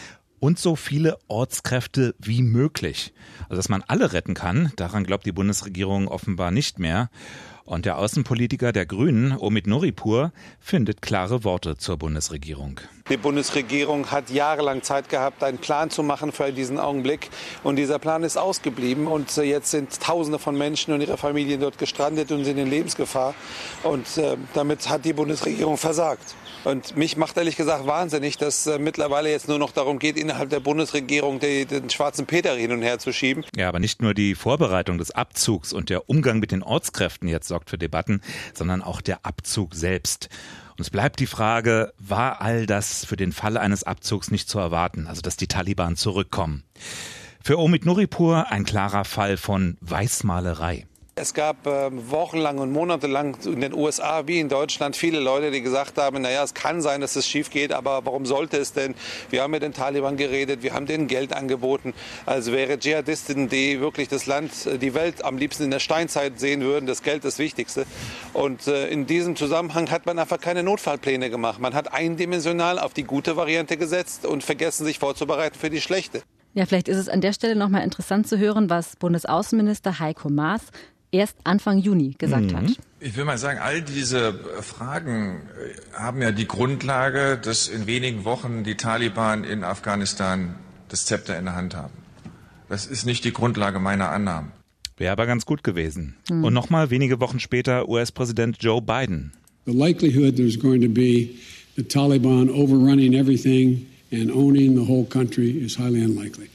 und 0.45 0.59
so 0.59 0.75
viele 0.75 1.17
Ortskräfte 1.27 2.13
wie 2.19 2.43
möglich. 2.43 3.13
Also 3.45 3.55
dass 3.55 3.67
man 3.67 3.83
alle 3.87 4.13
retten 4.13 4.35
kann, 4.35 4.71
daran 4.75 5.03
glaubt 5.03 5.25
die 5.25 5.31
Bundesregierung 5.31 6.07
offenbar 6.07 6.51
nicht 6.51 6.77
mehr. 6.77 7.09
Und 7.63 7.87
der 7.87 7.97
Außenpolitiker 7.97 8.71
der 8.71 8.85
Grünen, 8.85 9.35
Omid 9.35 9.65
Noripur, 9.65 10.31
findet 10.59 11.01
klare 11.01 11.43
Worte 11.43 11.77
zur 11.77 11.97
Bundesregierung. 11.97 12.79
Die 13.09 13.17
Bundesregierung 13.17 14.11
hat 14.11 14.29
jahrelang 14.29 14.83
Zeit 14.83 15.09
gehabt, 15.09 15.43
einen 15.43 15.57
Plan 15.57 15.89
zu 15.89 16.03
machen 16.03 16.31
für 16.31 16.51
diesen 16.51 16.77
Augenblick. 16.77 17.31
Und 17.63 17.77
dieser 17.77 17.97
Plan 17.97 18.21
ist 18.21 18.37
ausgeblieben. 18.37 19.07
Und 19.07 19.35
jetzt 19.37 19.71
sind 19.71 19.99
Tausende 19.99 20.37
von 20.37 20.55
Menschen 20.55 20.93
und 20.93 21.01
ihre 21.01 21.17
Familien 21.17 21.59
dort 21.59 21.79
gestrandet 21.79 22.31
und 22.31 22.45
sind 22.45 22.59
in 22.59 22.69
Lebensgefahr. 22.69 23.33
Und 23.81 24.15
äh, 24.19 24.37
damit 24.53 24.87
hat 24.87 25.05
die 25.05 25.13
Bundesregierung 25.13 25.77
versagt. 25.77 26.35
Und 26.65 26.97
mich 26.97 27.15
macht 27.15 27.37
ehrlich 27.37 27.57
gesagt 27.57 27.85
wahnsinnig, 27.85 28.37
dass 28.37 28.65
äh, 28.65 28.79
mittlerweile 28.79 29.29
jetzt 29.29 29.47
nur 29.47 29.59
noch 29.59 29.71
darum 29.71 29.99
geht, 29.99 30.17
innerhalb 30.17 30.49
der 30.49 30.59
Bundesregierung 30.59 31.39
die, 31.39 31.65
den 31.65 31.91
schwarzen 31.91 32.25
Peter 32.25 32.55
hin 32.55 32.71
und 32.71 32.81
her 32.81 32.97
zu 32.97 33.13
schieben. 33.13 33.45
Ja, 33.55 33.69
aber 33.69 33.79
nicht 33.79 34.01
nur 34.01 34.15
die 34.15 34.33
Vorbereitung 34.33 34.97
des 34.97 35.11
Abzugs 35.11 35.73
und 35.73 35.91
der 35.91 36.09
Umgang 36.09 36.39
mit 36.39 36.51
den 36.51 36.63
Ortskräften 36.63 37.29
jetzt 37.29 37.47
sorgt 37.47 37.69
für 37.69 37.77
Debatten, 37.77 38.21
sondern 38.55 38.81
auch 38.81 39.01
der 39.01 39.27
Abzug 39.27 39.75
selbst. 39.75 40.29
Und 40.71 40.81
es 40.81 40.89
bleibt 40.89 41.19
die 41.19 41.27
Frage, 41.27 41.93
war 41.99 42.41
all 42.41 42.65
das 42.65 43.05
für 43.05 43.15
den 43.15 43.31
Fall 43.31 43.57
eines 43.57 43.83
Abzugs 43.83 44.31
nicht 44.31 44.49
zu 44.49 44.57
erwarten, 44.57 45.05
also 45.05 45.21
dass 45.21 45.37
die 45.37 45.47
Taliban 45.47 45.95
zurückkommen? 45.95 46.63
Für 47.43 47.59
Omid 47.59 47.85
Nuripur 47.85 48.47
ein 48.49 48.65
klarer 48.65 49.05
Fall 49.05 49.37
von 49.37 49.77
Weißmalerei. 49.81 50.87
Es 51.17 51.33
gab 51.33 51.65
äh, 51.65 51.89
wochenlang 52.11 52.57
und 52.57 52.73
monatelang 52.73 53.37
in 53.45 53.61
den 53.61 53.73
USA 53.73 54.27
wie 54.27 54.37
in 54.41 54.49
Deutschland 54.49 54.97
viele 54.97 55.21
Leute, 55.21 55.49
die 55.49 55.61
gesagt 55.61 55.97
haben, 55.97 56.21
naja, 56.21 56.43
es 56.43 56.53
kann 56.53 56.81
sein, 56.81 56.99
dass 56.99 57.15
es 57.15 57.25
schief 57.25 57.49
geht, 57.49 57.71
aber 57.71 58.05
warum 58.05 58.25
sollte 58.25 58.57
es 58.57 58.73
denn? 58.73 58.95
Wir 59.29 59.41
haben 59.41 59.51
mit 59.51 59.63
den 59.63 59.71
Taliban 59.71 60.17
geredet, 60.17 60.61
wir 60.61 60.73
haben 60.73 60.87
denen 60.87 61.07
Geld 61.07 61.31
angeboten. 61.31 61.93
Als 62.25 62.51
wäre 62.51 62.77
Dschihadisten, 62.77 63.47
die 63.47 63.79
wirklich 63.79 64.09
das 64.09 64.25
Land, 64.25 64.65
äh, 64.65 64.77
die 64.77 64.93
Welt 64.93 65.23
am 65.23 65.37
liebsten 65.37 65.63
in 65.63 65.71
der 65.71 65.79
Steinzeit 65.79 66.37
sehen 66.37 66.59
würden, 66.59 66.85
das 66.85 67.01
Geld 67.01 67.23
das 67.23 67.39
Wichtigste. 67.39 67.85
Und 68.33 68.67
äh, 68.67 68.89
in 68.89 69.05
diesem 69.05 69.37
Zusammenhang 69.37 69.89
hat 69.91 70.05
man 70.05 70.19
einfach 70.19 70.41
keine 70.41 70.63
Notfallpläne 70.63 71.29
gemacht. 71.29 71.61
Man 71.61 71.75
hat 71.75 71.93
eindimensional 71.93 72.77
auf 72.77 72.93
die 72.93 73.03
gute 73.03 73.37
Variante 73.37 73.77
gesetzt 73.77 74.25
und 74.25 74.43
vergessen, 74.43 74.83
sich 74.83 74.99
vorzubereiten 74.99 75.57
für 75.57 75.69
die 75.69 75.79
schlechte. 75.79 76.23
Ja, 76.55 76.65
vielleicht 76.65 76.89
ist 76.89 76.97
es 76.97 77.07
an 77.07 77.21
der 77.21 77.31
Stelle 77.31 77.55
nochmal 77.55 77.83
interessant 77.83 78.27
zu 78.27 78.37
hören, 78.37 78.69
was 78.69 78.97
Bundesaußenminister 78.97 79.99
Heiko 79.99 80.29
Maas 80.29 80.71
erst 81.15 81.37
Anfang 81.43 81.77
Juni 81.79 82.15
gesagt 82.17 82.51
mhm. 82.51 82.57
hat. 82.57 82.79
Ich 82.99 83.15
will 83.15 83.25
mal 83.25 83.37
sagen, 83.37 83.59
all 83.59 83.81
diese 83.81 84.33
Fragen 84.61 85.43
äh, 85.93 85.97
haben 85.97 86.21
ja 86.21 86.31
die 86.31 86.47
Grundlage, 86.47 87.37
dass 87.37 87.67
in 87.67 87.87
wenigen 87.87 88.25
Wochen 88.25 88.63
die 88.63 88.75
Taliban 88.75 89.43
in 89.43 89.63
Afghanistan 89.63 90.55
das 90.89 91.05
Zepter 91.05 91.37
in 91.37 91.45
der 91.45 91.55
Hand 91.55 91.75
haben. 91.75 91.93
Das 92.69 92.85
ist 92.85 93.05
nicht 93.05 93.23
die 93.23 93.31
Grundlage 93.33 93.79
meiner 93.79 94.09
Annahmen. 94.09 94.51
Wäre 94.97 95.11
aber 95.11 95.25
ganz 95.25 95.45
gut 95.45 95.63
gewesen. 95.63 96.15
Mhm. 96.29 96.43
Und 96.43 96.53
nochmal 96.53 96.89
wenige 96.89 97.19
Wochen 97.19 97.39
später 97.39 97.89
US-Präsident 97.89 98.57
Joe 98.59 98.81
Biden. 98.81 99.33
The 99.65 99.73
likelihood 99.73 100.35
there's 100.35 100.59
going 100.59 100.81
to 100.81 100.89
be 100.89 101.29
the 101.75 101.83
Taliban 101.83 102.49
overrunning 102.49 103.13
everything 103.13 103.87
and 104.11 104.31
owning 104.31 104.75
the 104.75 104.87
whole 104.87 105.05
country 105.05 105.51
is 105.51 105.77
highly 105.77 106.03
unlikely. 106.03 106.49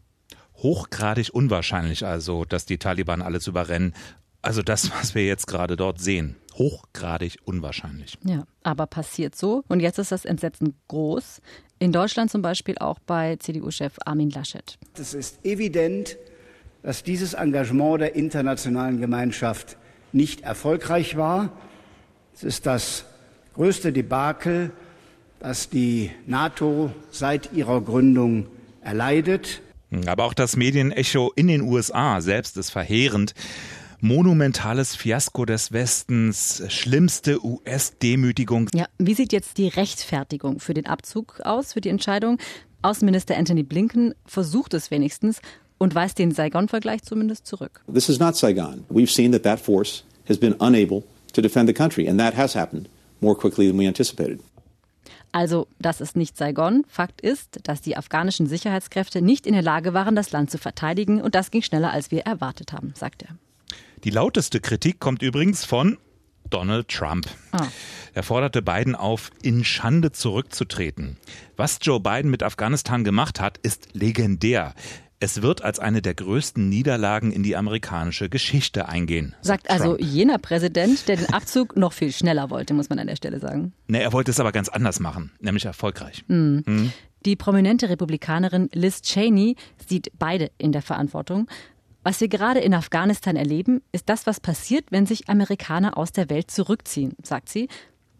Hochgradig 0.62 1.30
unwahrscheinlich 1.32 2.04
also, 2.04 2.44
dass 2.44 2.66
die 2.66 2.78
Taliban 2.78 3.22
alles 3.22 3.46
überrennen 3.46 3.94
also 4.42 4.62
das, 4.62 4.90
was 5.00 5.14
wir 5.14 5.26
jetzt 5.26 5.46
gerade 5.46 5.76
dort 5.76 6.00
sehen, 6.00 6.36
hochgradig 6.54 7.38
unwahrscheinlich. 7.44 8.18
Ja, 8.24 8.44
aber 8.62 8.86
passiert 8.86 9.36
so. 9.36 9.64
Und 9.68 9.80
jetzt 9.80 9.98
ist 9.98 10.12
das 10.12 10.24
Entsetzen 10.24 10.74
groß. 10.88 11.40
In 11.78 11.92
Deutschland 11.92 12.30
zum 12.30 12.42
Beispiel 12.42 12.76
auch 12.78 12.98
bei 12.98 13.36
CDU-Chef 13.36 13.94
Armin 14.04 14.30
Laschet. 14.30 14.78
Es 14.98 15.14
ist 15.14 15.44
evident, 15.44 16.18
dass 16.82 17.02
dieses 17.02 17.34
Engagement 17.34 18.00
der 18.00 18.14
internationalen 18.14 19.00
Gemeinschaft 19.00 19.76
nicht 20.12 20.42
erfolgreich 20.42 21.16
war. 21.16 21.52
Es 22.34 22.44
ist 22.44 22.66
das 22.66 23.04
größte 23.54 23.92
Debakel, 23.92 24.72
das 25.38 25.70
die 25.70 26.10
NATO 26.26 26.90
seit 27.10 27.52
ihrer 27.52 27.80
Gründung 27.80 28.46
erleidet. 28.82 29.62
Aber 30.06 30.24
auch 30.24 30.34
das 30.34 30.56
Medienecho 30.56 31.32
in 31.34 31.48
den 31.48 31.62
USA 31.62 32.20
selbst 32.20 32.56
ist 32.56 32.70
verheerend 32.70 33.34
monumentales 34.00 34.96
Fiasko 34.96 35.44
des 35.44 35.72
Westens, 35.72 36.62
schlimmste 36.68 37.44
US-Demütigung. 37.44 38.68
Ja, 38.74 38.86
wie 38.98 39.14
sieht 39.14 39.32
jetzt 39.32 39.58
die 39.58 39.68
Rechtfertigung 39.68 40.60
für 40.60 40.74
den 40.74 40.86
Abzug 40.86 41.40
aus, 41.44 41.72
für 41.74 41.80
die 41.80 41.88
Entscheidung? 41.88 42.38
Außenminister 42.82 43.36
Anthony 43.36 43.62
Blinken 43.62 44.14
versucht 44.24 44.74
es 44.74 44.90
wenigstens 44.90 45.40
und 45.78 45.94
weist 45.94 46.18
den 46.18 46.32
Saigon-Vergleich 46.32 47.02
zumindest 47.02 47.46
zurück. 47.46 47.82
This 47.92 48.08
is 48.08 48.18
not 48.18 48.36
Saigon. 48.36 48.84
We've 48.90 49.12
seen 49.12 49.32
that 49.32 49.42
that 49.42 49.60
force 49.60 50.04
has 50.28 50.38
been 50.38 50.54
unable 50.60 51.02
to 51.32 51.42
defend 51.42 51.68
the 51.68 51.74
country 51.74 52.08
and 52.08 52.18
that 52.18 52.36
has 52.36 52.54
happened 52.54 52.88
more 53.20 53.36
quickly 53.36 53.68
than 53.68 53.78
we 53.78 53.86
anticipated. 53.86 54.40
Also, 55.32 55.68
das 55.78 56.00
ist 56.00 56.16
nicht 56.16 56.36
Saigon. 56.36 56.84
Fakt 56.88 57.20
ist, 57.20 57.60
dass 57.62 57.80
die 57.80 57.96
afghanischen 57.96 58.46
Sicherheitskräfte 58.46 59.22
nicht 59.22 59.46
in 59.46 59.52
der 59.52 59.62
Lage 59.62 59.94
waren, 59.94 60.16
das 60.16 60.32
Land 60.32 60.50
zu 60.50 60.58
verteidigen. 60.58 61.22
Und 61.22 61.34
das 61.34 61.50
ging 61.50 61.62
schneller, 61.62 61.92
als 61.92 62.10
wir 62.10 62.22
erwartet 62.22 62.72
haben, 62.72 62.92
sagt 62.96 63.22
er. 63.22 63.36
Die 64.04 64.10
lauteste 64.10 64.60
Kritik 64.60 64.98
kommt 64.98 65.20
übrigens 65.20 65.64
von 65.64 65.98
Donald 66.48 66.88
Trump. 66.88 67.26
Ah. 67.52 67.66
Er 68.14 68.22
forderte 68.22 68.62
Biden 68.62 68.94
auf, 68.94 69.30
in 69.42 69.62
Schande 69.62 70.10
zurückzutreten. 70.10 71.18
Was 71.56 71.78
Joe 71.82 72.00
Biden 72.00 72.30
mit 72.30 72.42
Afghanistan 72.42 73.04
gemacht 73.04 73.40
hat, 73.40 73.58
ist 73.58 73.88
legendär. 73.92 74.74
Es 75.22 75.42
wird 75.42 75.62
als 75.62 75.78
eine 75.78 76.00
der 76.00 76.14
größten 76.14 76.66
Niederlagen 76.66 77.30
in 77.30 77.42
die 77.42 77.54
amerikanische 77.54 78.30
Geschichte 78.30 78.88
eingehen. 78.88 79.34
Sagt, 79.42 79.68
sagt 79.68 79.70
also 79.70 79.98
jener 79.98 80.38
Präsident, 80.38 81.06
der 81.06 81.16
den 81.16 81.32
Abzug 81.34 81.76
noch 81.76 81.92
viel 81.92 82.10
schneller 82.10 82.48
wollte, 82.48 82.72
muss 82.72 82.88
man 82.88 82.98
an 82.98 83.06
der 83.06 83.16
Stelle 83.16 83.38
sagen. 83.38 83.74
Nee, 83.86 84.00
er 84.00 84.14
wollte 84.14 84.30
es 84.30 84.40
aber 84.40 84.50
ganz 84.50 84.70
anders 84.70 84.98
machen, 84.98 85.30
nämlich 85.40 85.66
erfolgreich. 85.66 86.24
Mhm. 86.28 86.62
Mhm. 86.64 86.92
Die 87.26 87.36
prominente 87.36 87.90
Republikanerin 87.90 88.70
Liz 88.72 89.02
Cheney 89.02 89.56
sieht 89.86 90.10
beide 90.18 90.50
in 90.56 90.72
der 90.72 90.80
Verantwortung. 90.80 91.48
Was 92.02 92.20
wir 92.20 92.28
gerade 92.28 92.60
in 92.60 92.72
Afghanistan 92.72 93.36
erleben, 93.36 93.82
ist 93.92 94.08
das, 94.08 94.26
was 94.26 94.40
passiert, 94.40 94.86
wenn 94.90 95.04
sich 95.04 95.28
Amerikaner 95.28 95.98
aus 95.98 96.12
der 96.12 96.30
Welt 96.30 96.50
zurückziehen, 96.50 97.14
sagt 97.22 97.50
sie. 97.50 97.68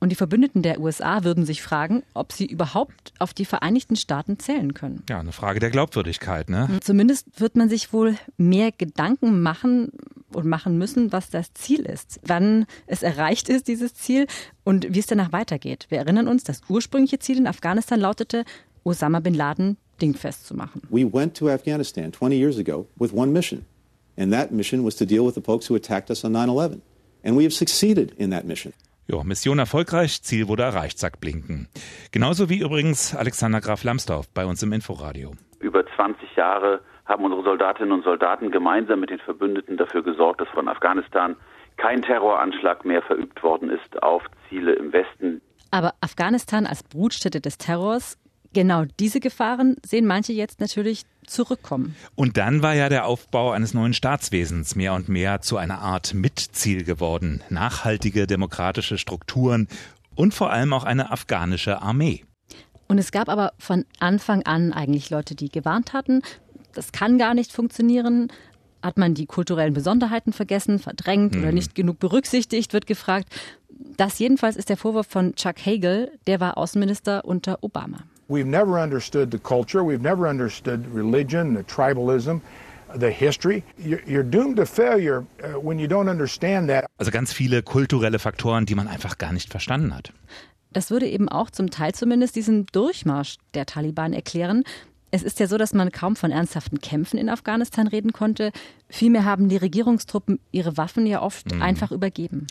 Und 0.01 0.11
die 0.11 0.17
Verbündeten 0.17 0.63
der 0.63 0.81
USA 0.81 1.25
würden 1.25 1.45
sich 1.45 1.63
fragen, 1.63 2.03
ob 2.15 2.33
sie 2.33 2.47
überhaupt 2.47 3.13
auf 3.19 3.35
die 3.35 3.45
Vereinigten 3.45 3.97
Staaten 3.97 4.39
zählen 4.39 4.73
können. 4.73 5.03
Ja, 5.11 5.21
eine 5.21 5.33
Frage 5.33 5.61
der 5.61 5.71
Glaubwürdigkeit, 5.71 6.49
ne? 6.49 6.69
Zumindest 6.83 7.39
wird 7.39 7.57
man 7.57 7.69
sich 7.69 7.93
wohl 7.93 8.17
mehr 8.39 8.73
Gedanken 8.73 9.43
machen 9.43 9.93
und 10.33 10.47
machen 10.47 10.79
müssen, 10.79 11.13
was 11.13 11.29
das 11.29 11.53
Ziel 11.53 11.81
ist, 11.81 12.21
wann 12.23 12.67
es 12.87 13.03
erreicht 13.03 13.49
ist, 13.51 13.69
dieses 13.69 13.95
Ziel 13.95 14.27
und 14.65 14.95
wie 14.95 15.01
es 15.01 15.07
danach 15.07 15.33
weitergeht. 15.33 15.87
Wir 15.91 15.99
erinnern 15.99 16.29
uns, 16.29 16.45
das 16.45 16.63
ursprüngliche 16.69 17.19
Ziel 17.19 17.37
in 17.37 17.47
Afghanistan 17.47 18.01
lautete, 18.01 18.45
Osama 18.85 19.21
bin 19.21 19.35
Laden 19.35 19.77
dingfest 20.01 20.47
zu 20.47 20.55
machen. 20.55 20.83
We 20.91 21.11
went 21.11 21.37
to 21.39 21.49
Afghanistan 21.49 22.13
20 22.13 22.37
years 22.37 22.59
ago 22.59 22.87
with 22.99 23.13
one 23.13 23.33
mission. 23.33 23.67
And 24.17 24.33
that 24.33 24.51
mission 24.51 24.85
was 24.85 24.97
to 24.97 25.07
deal 25.07 25.25
with 25.25 25.35
the 25.35 25.41
folks 25.41 25.71
who 25.71 25.77
attacked 25.77 26.11
us 26.11 26.25
on 26.25 26.33
9/11. 26.33 26.83
And 27.23 27.37
we 27.37 27.45
have 27.45 27.53
succeeded 27.53 28.13
in 28.19 28.31
that 28.31 28.45
mission. 28.45 28.73
Jo, 29.11 29.25
Mission 29.25 29.59
erfolgreich, 29.59 30.23
Ziel 30.23 30.47
wurde 30.47 30.63
erreicht, 30.63 30.99
sagt 30.99 31.21
Blinken. 31.21 31.69
Genauso 32.13 32.49
wie 32.49 32.61
übrigens 32.61 33.15
Alexander 33.15 33.61
Graf 33.61 33.83
Lambsdorff 33.83 34.29
bei 34.33 34.47
uns 34.47 34.63
im 34.63 34.73
Inforadio. 34.73 35.33
Über 35.59 35.85
20 35.97 36.37
Jahre 36.37 36.81
haben 37.07 37.25
unsere 37.25 37.43
Soldatinnen 37.43 37.91
und 37.91 38.05
Soldaten 38.05 38.53
gemeinsam 38.53 39.01
mit 39.01 39.11
den 39.11 39.19
Verbündeten 39.19 39.77
dafür 39.77 40.05
gesorgt, 40.05 40.41
dass 40.41 40.49
von 40.51 40.69
Afghanistan 40.69 41.35
kein 41.77 42.03
Terroranschlag 42.03 42.85
mehr 42.85 43.03
verübt 43.03 43.43
worden 43.43 43.69
ist 43.71 44.01
auf 44.01 44.23
Ziele 44.49 44.75
im 44.75 44.93
Westen. 44.93 45.41
Aber 45.73 45.95
Afghanistan 46.01 46.67
als 46.67 46.85
Brutstätte 46.85 47.41
des 47.41 47.59
Terrors 47.59 48.17
Genau 48.53 48.85
diese 48.99 49.21
Gefahren 49.21 49.77
sehen 49.87 50.07
manche 50.07 50.33
jetzt 50.33 50.61
natürlich 50.61 51.05
zurückkommen. 51.27 51.95
Und 52.17 52.37
dann 52.37 52.63
war 52.63 52.75
ja 52.75 52.89
der 52.89 53.07
Aufbau 53.07 53.53
eines 53.53 53.75
neuen 53.75 53.95
Staatswesens 53.95 54.75
mehr 54.75 54.95
und 54.95 55.09
mehr 55.09 55.41
zu 55.41 55.57
einer 55.57 55.81
Art 55.81 56.15
Mitziel 56.15 56.83
geworden. 56.83 57.43
Nachhaltige 57.49 58.27
demokratische 58.27 58.99
Strukturen 58.99 59.69
und 60.17 60.35
vor 60.35 60.51
allem 60.51 60.73
auch 60.73 60.85
eine 60.85 61.13
afghanische 61.13 61.81
Armee. 61.81 62.25
Und 62.89 62.99
es 62.99 63.13
gab 63.13 63.29
aber 63.29 63.53
von 63.59 63.85
Anfang 64.01 64.43
an 64.43 64.73
eigentlich 64.73 65.11
Leute, 65.11 65.37
die 65.37 65.49
gewarnt 65.49 65.93
hatten, 65.93 66.23
das 66.75 66.93
kann 66.93 67.19
gar 67.19 67.35
nicht 67.35 67.53
funktionieren. 67.53 68.29
Hat 68.83 68.97
man 68.97 69.15
die 69.15 69.27
kulturellen 69.27 69.75
Besonderheiten 69.75 70.33
vergessen, 70.33 70.79
verdrängt 70.79 71.35
hm. 71.35 71.43
oder 71.43 71.53
nicht 71.53 71.75
genug 71.75 71.99
berücksichtigt, 71.99 72.73
wird 72.73 72.87
gefragt. 72.87 73.29
Das 73.97 74.19
jedenfalls 74.19 74.57
ist 74.57 74.71
der 74.71 74.77
Vorwurf 74.77 75.07
von 75.07 75.35
Chuck 75.35 75.65
Hagel, 75.65 76.13
der 76.27 76.41
war 76.41 76.57
Außenminister 76.57 77.25
unter 77.25 77.63
Obama. 77.63 77.99
We've 78.31 78.47
never 78.47 78.81
understood 78.81 79.33
the 79.33 79.39
culture. 79.39 79.83
We've 79.83 80.03
never 80.03 80.29
understood 80.29 80.87
religion, 80.95 81.57
the 81.57 81.65
tribalism. 81.65 82.41
The 82.93 83.11
history. 83.11 83.63
You're 83.79 84.29
doomed 84.29 84.57
to 84.57 84.67
failure 84.67 85.25
uh, 85.43 85.61
when 85.61 85.79
you 85.79 85.87
don't 85.87 86.09
understand 86.09 86.69
that. 86.71 86.87
Also 86.99 87.13
ganz 87.13 87.33
viele 87.33 87.63
kulturelle 87.63 88.19
Faktoren, 88.19 88.67
die 88.67 88.75
man 88.75 88.89
einfach 88.89 89.17
gar 89.19 89.33
nicht 89.33 89.49
verstanden 89.49 89.95
hat. 89.95 90.13
Das 90.73 90.91
würde 90.91 91.09
eben 91.09 91.29
auch 91.29 91.51
zum 91.51 91.71
Teil 91.71 91.93
zumindest 91.95 92.35
diesen 92.35 92.67
Durchmarsch 92.67 93.37
der 93.55 93.67
Taliban 93.67 94.13
erklären. 94.13 94.65
Es 95.13 95.23
ist 95.23 95.39
ja 95.41 95.47
so, 95.47 95.57
dass 95.57 95.73
man 95.73 95.93
kaum 95.93 96.17
von 96.17 96.31
ernsthaften 96.31 96.81
Kämpfen 96.81 97.19
in 97.19 97.29
Afghanistan 97.29 97.87
reden 97.87 98.13
konnte. 98.13 98.51
Vielmehr 98.89 99.25
haben 99.25 99.49
die 99.49 99.57
Regierungstruppen 99.57 100.41
ihre 100.51 100.77
Waffen 100.77 101.07
ja 101.07 101.23
oft 101.23 101.53
mhm. 101.53 101.63
einfach 101.63 101.93
übergeben. 101.93 102.47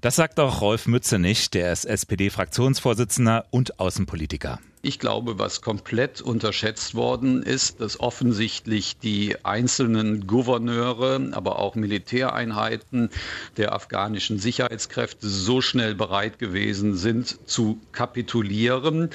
Das 0.00 0.16
sagt 0.16 0.40
auch 0.40 0.62
Rolf 0.62 0.86
Mützenich, 0.86 1.50
der 1.50 1.72
ist 1.72 1.84
SPD-Fraktionsvorsitzender 1.84 3.46
und 3.50 3.80
Außenpolitiker. 3.80 4.58
Ich 4.82 4.98
glaube, 4.98 5.38
was 5.38 5.60
komplett 5.60 6.22
unterschätzt 6.22 6.94
worden 6.94 7.42
ist, 7.42 7.82
dass 7.82 8.00
offensichtlich 8.00 8.96
die 8.96 9.36
einzelnen 9.44 10.26
Gouverneure, 10.26 11.32
aber 11.32 11.58
auch 11.58 11.74
Militäreinheiten 11.74 13.10
der 13.58 13.74
afghanischen 13.74 14.38
Sicherheitskräfte 14.38 15.28
so 15.28 15.60
schnell 15.60 15.94
bereit 15.94 16.38
gewesen 16.38 16.96
sind 16.96 17.46
zu 17.46 17.78
kapitulieren. 17.92 19.10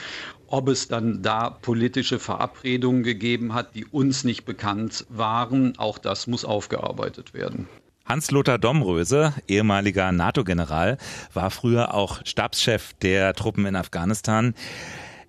Ob 0.46 0.70
es 0.70 0.88
dann 0.88 1.24
da 1.24 1.50
politische 1.50 2.20
Verabredungen 2.20 3.02
gegeben 3.02 3.56
hat, 3.56 3.74
die 3.74 3.86
uns 3.86 4.24
nicht 4.24 4.46
bekannt 4.46 5.08
waren, 5.10 5.80
auch 5.80 5.98
das 5.98 6.28
muss 6.28 6.46
aufgearbeitet 6.46 7.34
werden. 7.34 7.68
Hans-Lothar 8.06 8.60
Domröse, 8.60 9.34
ehemaliger 9.48 10.12
NATO-General, 10.12 11.00
war 11.34 11.50
früher 11.50 11.96
auch 11.96 12.22
Stabschef 12.24 12.94
der 13.02 13.34
Truppen 13.34 13.66
in 13.66 13.76
Afghanistan. 13.76 14.54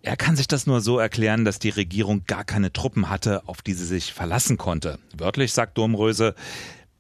Er 0.06 0.16
kann 0.16 0.36
sich 0.36 0.46
das 0.46 0.68
nur 0.68 0.80
so 0.80 1.00
erklären, 1.00 1.44
dass 1.44 1.58
die 1.58 1.70
Regierung 1.70 2.22
gar 2.28 2.44
keine 2.44 2.72
Truppen 2.72 3.10
hatte, 3.10 3.42
auf 3.48 3.60
die 3.60 3.72
sie 3.72 3.84
sich 3.84 4.12
verlassen 4.12 4.56
konnte. 4.56 5.00
Wörtlich 5.18 5.52
sagt 5.52 5.76
Domröse, 5.76 6.36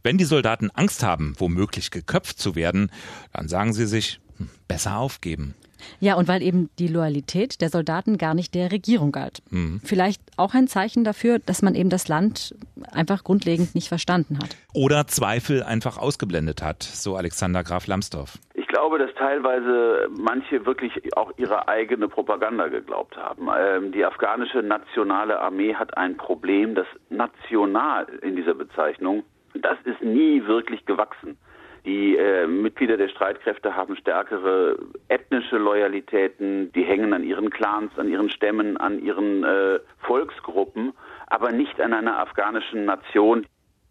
wenn 0.02 0.18
die 0.18 0.24
Soldaten 0.24 0.72
Angst 0.72 1.04
haben, 1.04 1.34
womöglich 1.38 1.92
geköpft 1.92 2.40
zu 2.40 2.56
werden, 2.56 2.90
dann 3.32 3.46
sagen 3.48 3.72
sie 3.72 3.86
sich, 3.86 4.18
hm, 4.38 4.48
besser 4.66 4.96
aufgeben. 4.96 5.54
Ja, 6.00 6.16
und 6.16 6.26
weil 6.26 6.42
eben 6.42 6.68
die 6.80 6.88
Loyalität 6.88 7.60
der 7.60 7.70
Soldaten 7.70 8.18
gar 8.18 8.34
nicht 8.34 8.54
der 8.54 8.72
Regierung 8.72 9.12
galt. 9.12 9.40
Mhm. 9.50 9.80
Vielleicht 9.84 10.20
auch 10.36 10.54
ein 10.54 10.66
Zeichen 10.66 11.04
dafür, 11.04 11.38
dass 11.38 11.62
man 11.62 11.76
eben 11.76 11.90
das 11.90 12.08
Land 12.08 12.56
einfach 12.90 13.22
grundlegend 13.22 13.76
nicht 13.76 13.86
verstanden 13.86 14.38
hat. 14.38 14.56
Oder 14.72 15.06
Zweifel 15.06 15.62
einfach 15.62 15.96
ausgeblendet 15.96 16.60
hat, 16.60 16.82
so 16.82 17.14
Alexander 17.14 17.62
Graf 17.62 17.86
Lambsdorff. 17.86 18.40
Ich 18.76 18.78
glaube, 18.78 18.98
dass 18.98 19.14
teilweise 19.14 20.06
manche 20.10 20.66
wirklich 20.66 21.16
auch 21.16 21.32
ihre 21.38 21.66
eigene 21.66 22.08
Propaganda 22.08 22.68
geglaubt 22.68 23.16
haben. 23.16 23.48
Ähm, 23.58 23.90
die 23.90 24.04
afghanische 24.04 24.58
nationale 24.58 25.40
Armee 25.40 25.74
hat 25.74 25.96
ein 25.96 26.18
Problem, 26.18 26.74
das 26.74 26.86
national 27.08 28.06
in 28.20 28.36
dieser 28.36 28.52
Bezeichnung, 28.52 29.22
das 29.54 29.78
ist 29.84 30.02
nie 30.02 30.44
wirklich 30.44 30.84
gewachsen. 30.84 31.38
Die 31.86 32.18
äh, 32.18 32.46
Mitglieder 32.46 32.98
der 32.98 33.08
Streitkräfte 33.08 33.74
haben 33.74 33.96
stärkere 33.96 34.76
ethnische 35.08 35.56
Loyalitäten, 35.56 36.70
die 36.72 36.82
hängen 36.82 37.14
an 37.14 37.24
ihren 37.24 37.48
Clans, 37.48 37.98
an 37.98 38.10
ihren 38.10 38.28
Stämmen, 38.28 38.76
an 38.76 38.98
ihren 38.98 39.42
äh, 39.42 39.78
Volksgruppen, 40.00 40.92
aber 41.28 41.50
nicht 41.50 41.80
an 41.80 41.94
einer 41.94 42.18
afghanischen 42.18 42.84
Nation. 42.84 43.46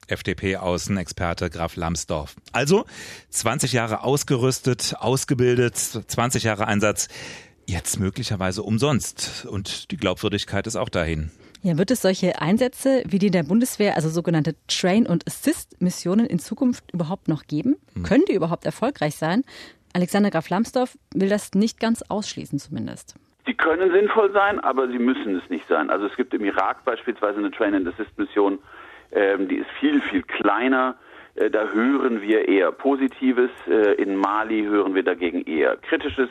FDP-Außenexperte 0.07 1.49
Graf 1.49 1.75
Lambsdorff. 1.75 2.35
Also 2.51 2.85
20 3.29 3.73
Jahre 3.73 4.03
ausgerüstet, 4.03 4.95
ausgebildet, 4.99 5.75
20 5.75 6.43
Jahre 6.43 6.67
Einsatz, 6.67 7.07
jetzt 7.65 7.99
möglicherweise 7.99 8.63
umsonst. 8.63 9.45
Und 9.49 9.91
die 9.91 9.97
Glaubwürdigkeit 9.97 10.67
ist 10.67 10.75
auch 10.75 10.89
dahin. 10.89 11.31
Ja, 11.61 11.77
wird 11.79 11.89
es 11.89 12.01
solche 12.01 12.41
Einsätze 12.41 13.03
wie 13.07 13.17
die 13.17 13.31
der 13.31 13.43
Bundeswehr, 13.43 13.95
also 13.95 14.09
sogenannte 14.09 14.55
Train- 14.67 15.07
und 15.07 15.25
Assist-Missionen 15.25 16.27
in 16.27 16.37
Zukunft 16.37 16.91
überhaupt 16.93 17.27
noch 17.27 17.47
geben? 17.47 17.77
Hm. 17.93 18.03
Können 18.03 18.23
die 18.29 18.35
überhaupt 18.35 18.65
erfolgreich 18.65 19.15
sein? 19.15 19.43
Alexander 19.93 20.29
Graf 20.29 20.49
Lambsdorff 20.49 20.97
will 21.13 21.29
das 21.29 21.53
nicht 21.53 21.79
ganz 21.79 22.03
ausschließen 22.03 22.59
zumindest. 22.59 23.15
Sie 23.45 23.53
können 23.53 23.91
sinnvoll 23.91 24.31
sein, 24.31 24.59
aber 24.59 24.87
sie 24.89 24.99
müssen 24.99 25.37
es 25.37 25.49
nicht 25.49 25.67
sein. 25.67 25.89
Also 25.89 26.07
es 26.07 26.15
gibt 26.15 26.33
im 26.33 26.43
Irak 26.43 26.83
beispielsweise 26.83 27.39
eine 27.39 27.51
Train-and-Assist-Mission, 27.51 28.59
ähm, 29.11 29.47
die 29.47 29.57
ist 29.57 29.69
viel, 29.79 30.01
viel 30.01 30.23
kleiner. 30.23 30.95
Äh, 31.35 31.49
da 31.49 31.67
hören 31.69 32.21
wir 32.21 32.47
eher 32.47 32.71
Positives. 32.71 33.51
Äh, 33.67 33.93
in 34.01 34.15
Mali 34.15 34.63
hören 34.63 34.95
wir 34.95 35.03
dagegen 35.03 35.43
eher 35.45 35.77
Kritisches 35.77 36.29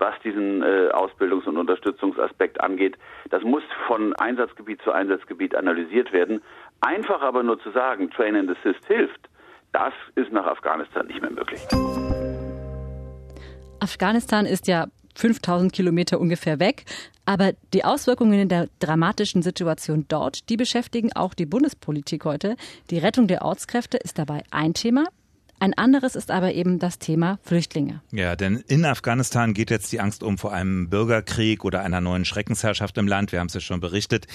was 0.00 0.14
diesen 0.24 0.62
äh, 0.62 0.88
Ausbildungs- 0.92 1.46
und 1.46 1.58
Unterstützungsaspekt 1.58 2.60
angeht. 2.60 2.96
Das 3.28 3.42
muss 3.42 3.62
von 3.86 4.14
Einsatzgebiet 4.16 4.80
zu 4.82 4.92
Einsatzgebiet 4.92 5.54
analysiert 5.54 6.12
werden. 6.12 6.42
Einfach 6.80 7.20
aber 7.20 7.42
nur 7.42 7.60
zu 7.60 7.70
sagen, 7.70 8.10
Train 8.10 8.34
and 8.34 8.50
Assist 8.50 8.84
hilft, 8.86 9.28
das 9.72 9.92
ist 10.14 10.32
nach 10.32 10.46
Afghanistan 10.46 11.06
nicht 11.06 11.20
mehr 11.20 11.30
möglich. 11.30 11.60
Afghanistan 13.80 14.46
ist 14.46 14.66
ja 14.66 14.86
5000 15.20 15.72
Kilometer 15.72 16.20
ungefähr 16.20 16.58
weg. 16.58 16.84
Aber 17.26 17.52
die 17.74 17.84
Auswirkungen 17.84 18.40
in 18.40 18.48
der 18.48 18.68
dramatischen 18.80 19.42
Situation 19.42 20.06
dort, 20.08 20.48
die 20.48 20.56
beschäftigen 20.56 21.12
auch 21.12 21.34
die 21.34 21.46
Bundespolitik 21.46 22.24
heute. 22.24 22.56
Die 22.90 22.98
Rettung 22.98 23.28
der 23.28 23.42
Ortskräfte 23.42 23.98
ist 23.98 24.18
dabei 24.18 24.42
ein 24.50 24.74
Thema. 24.74 25.04
Ein 25.62 25.74
anderes 25.74 26.16
ist 26.16 26.30
aber 26.30 26.54
eben 26.54 26.78
das 26.78 26.98
Thema 26.98 27.38
Flüchtlinge. 27.42 28.00
Ja, 28.12 28.34
denn 28.34 28.64
in 28.66 28.86
Afghanistan 28.86 29.52
geht 29.52 29.70
jetzt 29.70 29.92
die 29.92 30.00
Angst 30.00 30.22
um 30.22 30.38
vor 30.38 30.54
einem 30.54 30.88
Bürgerkrieg 30.88 31.66
oder 31.66 31.82
einer 31.82 32.00
neuen 32.00 32.24
Schreckensherrschaft 32.24 32.96
im 32.96 33.06
Land. 33.06 33.30
Wir 33.30 33.40
haben 33.40 33.48
es 33.48 33.54
ja 33.54 33.60
schon 33.60 33.80
berichtet. 33.80 34.26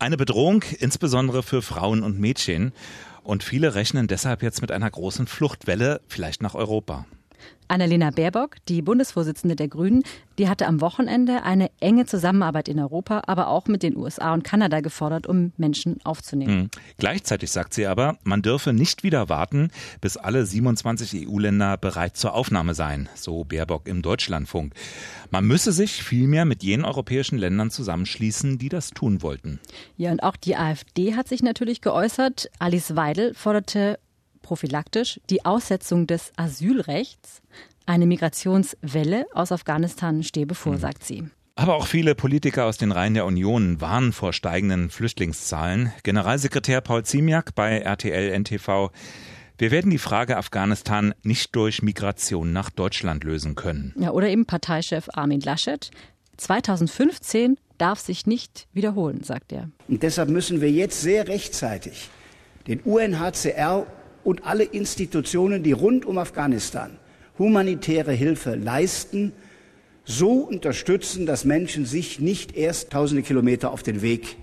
Eine 0.00 0.16
Bedrohung, 0.16 0.64
insbesondere 0.80 1.44
für 1.44 1.62
Frauen 1.62 2.02
und 2.02 2.18
Mädchen. 2.18 2.72
Und 3.22 3.44
viele 3.44 3.76
rechnen 3.76 4.08
deshalb 4.08 4.42
jetzt 4.42 4.62
mit 4.62 4.72
einer 4.72 4.90
großen 4.90 5.28
Fluchtwelle, 5.28 6.00
vielleicht 6.08 6.42
nach 6.42 6.56
Europa. 6.56 7.06
Annalena 7.68 8.10
Baerbock, 8.10 8.56
die 8.68 8.82
Bundesvorsitzende 8.82 9.56
der 9.56 9.68
Grünen, 9.68 10.02
die 10.38 10.48
hatte 10.48 10.66
am 10.66 10.80
Wochenende 10.80 11.44
eine 11.44 11.70
enge 11.80 12.06
Zusammenarbeit 12.06 12.68
in 12.68 12.78
Europa, 12.78 13.22
aber 13.26 13.48
auch 13.48 13.66
mit 13.66 13.82
den 13.82 13.96
USA 13.96 14.34
und 14.34 14.44
Kanada 14.44 14.80
gefordert, 14.80 15.26
um 15.26 15.52
Menschen 15.56 15.98
aufzunehmen. 16.04 16.56
Mhm. 16.56 16.70
Gleichzeitig 16.98 17.50
sagt 17.50 17.74
sie 17.74 17.86
aber, 17.86 18.18
man 18.24 18.42
dürfe 18.42 18.72
nicht 18.72 19.02
wieder 19.02 19.28
warten, 19.28 19.70
bis 20.00 20.16
alle 20.16 20.44
27 20.44 21.28
EU-Länder 21.28 21.76
bereit 21.76 22.16
zur 22.16 22.34
Aufnahme 22.34 22.74
seien, 22.74 23.08
so 23.14 23.44
Baerbock 23.44 23.86
im 23.88 24.02
Deutschlandfunk. 24.02 24.74
Man 25.30 25.46
müsse 25.46 25.72
sich 25.72 26.02
vielmehr 26.02 26.44
mit 26.44 26.62
jenen 26.62 26.84
europäischen 26.84 27.38
Ländern 27.38 27.70
zusammenschließen, 27.70 28.58
die 28.58 28.68
das 28.68 28.90
tun 28.90 29.22
wollten. 29.22 29.60
Ja, 29.96 30.12
und 30.12 30.22
auch 30.22 30.36
die 30.36 30.56
AfD 30.56 31.14
hat 31.14 31.28
sich 31.28 31.42
natürlich 31.42 31.80
geäußert. 31.80 32.50
Alice 32.58 32.96
Weidel 32.96 33.34
forderte 33.34 33.98
prophylaktisch 34.44 35.20
die 35.30 35.44
Aussetzung 35.44 36.06
des 36.06 36.32
Asylrechts. 36.36 37.42
Eine 37.86 38.06
Migrationswelle 38.06 39.26
aus 39.34 39.50
Afghanistan 39.50 40.22
stehe 40.22 40.46
bevor, 40.46 40.74
mhm. 40.74 40.78
sagt 40.78 41.04
sie. 41.04 41.24
Aber 41.56 41.74
auch 41.74 41.86
viele 41.86 42.14
Politiker 42.14 42.66
aus 42.66 42.78
den 42.78 42.92
Reihen 42.92 43.14
der 43.14 43.26
Union 43.26 43.80
warnen 43.80 44.12
vor 44.12 44.32
steigenden 44.32 44.90
Flüchtlingszahlen. 44.90 45.92
Generalsekretär 46.02 46.80
Paul 46.80 47.04
Ziemiak 47.04 47.54
bei 47.54 47.78
RTL 47.78 48.30
NTV. 48.40 48.90
Wir 49.56 49.70
werden 49.70 49.90
die 49.90 49.98
Frage 49.98 50.36
Afghanistan 50.36 51.14
nicht 51.22 51.54
durch 51.54 51.80
Migration 51.82 52.52
nach 52.52 52.70
Deutschland 52.70 53.22
lösen 53.22 53.54
können. 53.54 53.94
Ja, 53.96 54.10
oder 54.10 54.28
eben 54.28 54.46
Parteichef 54.46 55.08
Armin 55.12 55.40
Laschet. 55.40 55.90
2015 56.38 57.56
darf 57.78 58.00
sich 58.00 58.26
nicht 58.26 58.66
wiederholen, 58.72 59.22
sagt 59.22 59.52
er. 59.52 59.70
Und 59.86 60.02
deshalb 60.02 60.30
müssen 60.30 60.60
wir 60.60 60.70
jetzt 60.70 61.00
sehr 61.00 61.28
rechtzeitig 61.28 62.10
den 62.66 62.80
UNHCR 62.80 63.86
und 64.24 64.44
alle 64.44 64.64
Institutionen, 64.64 65.62
die 65.62 65.72
rund 65.72 66.04
um 66.04 66.18
Afghanistan 66.18 66.98
humanitäre 67.38 68.12
Hilfe 68.12 68.54
leisten, 68.54 69.32
so 70.04 70.32
unterstützen, 70.32 71.26
dass 71.26 71.44
Menschen 71.44 71.86
sich 71.86 72.20
nicht 72.20 72.56
erst 72.56 72.90
tausende 72.90 73.22
Kilometer 73.22 73.70
auf 73.70 73.82
den 73.82 74.02
Weg 74.02 74.36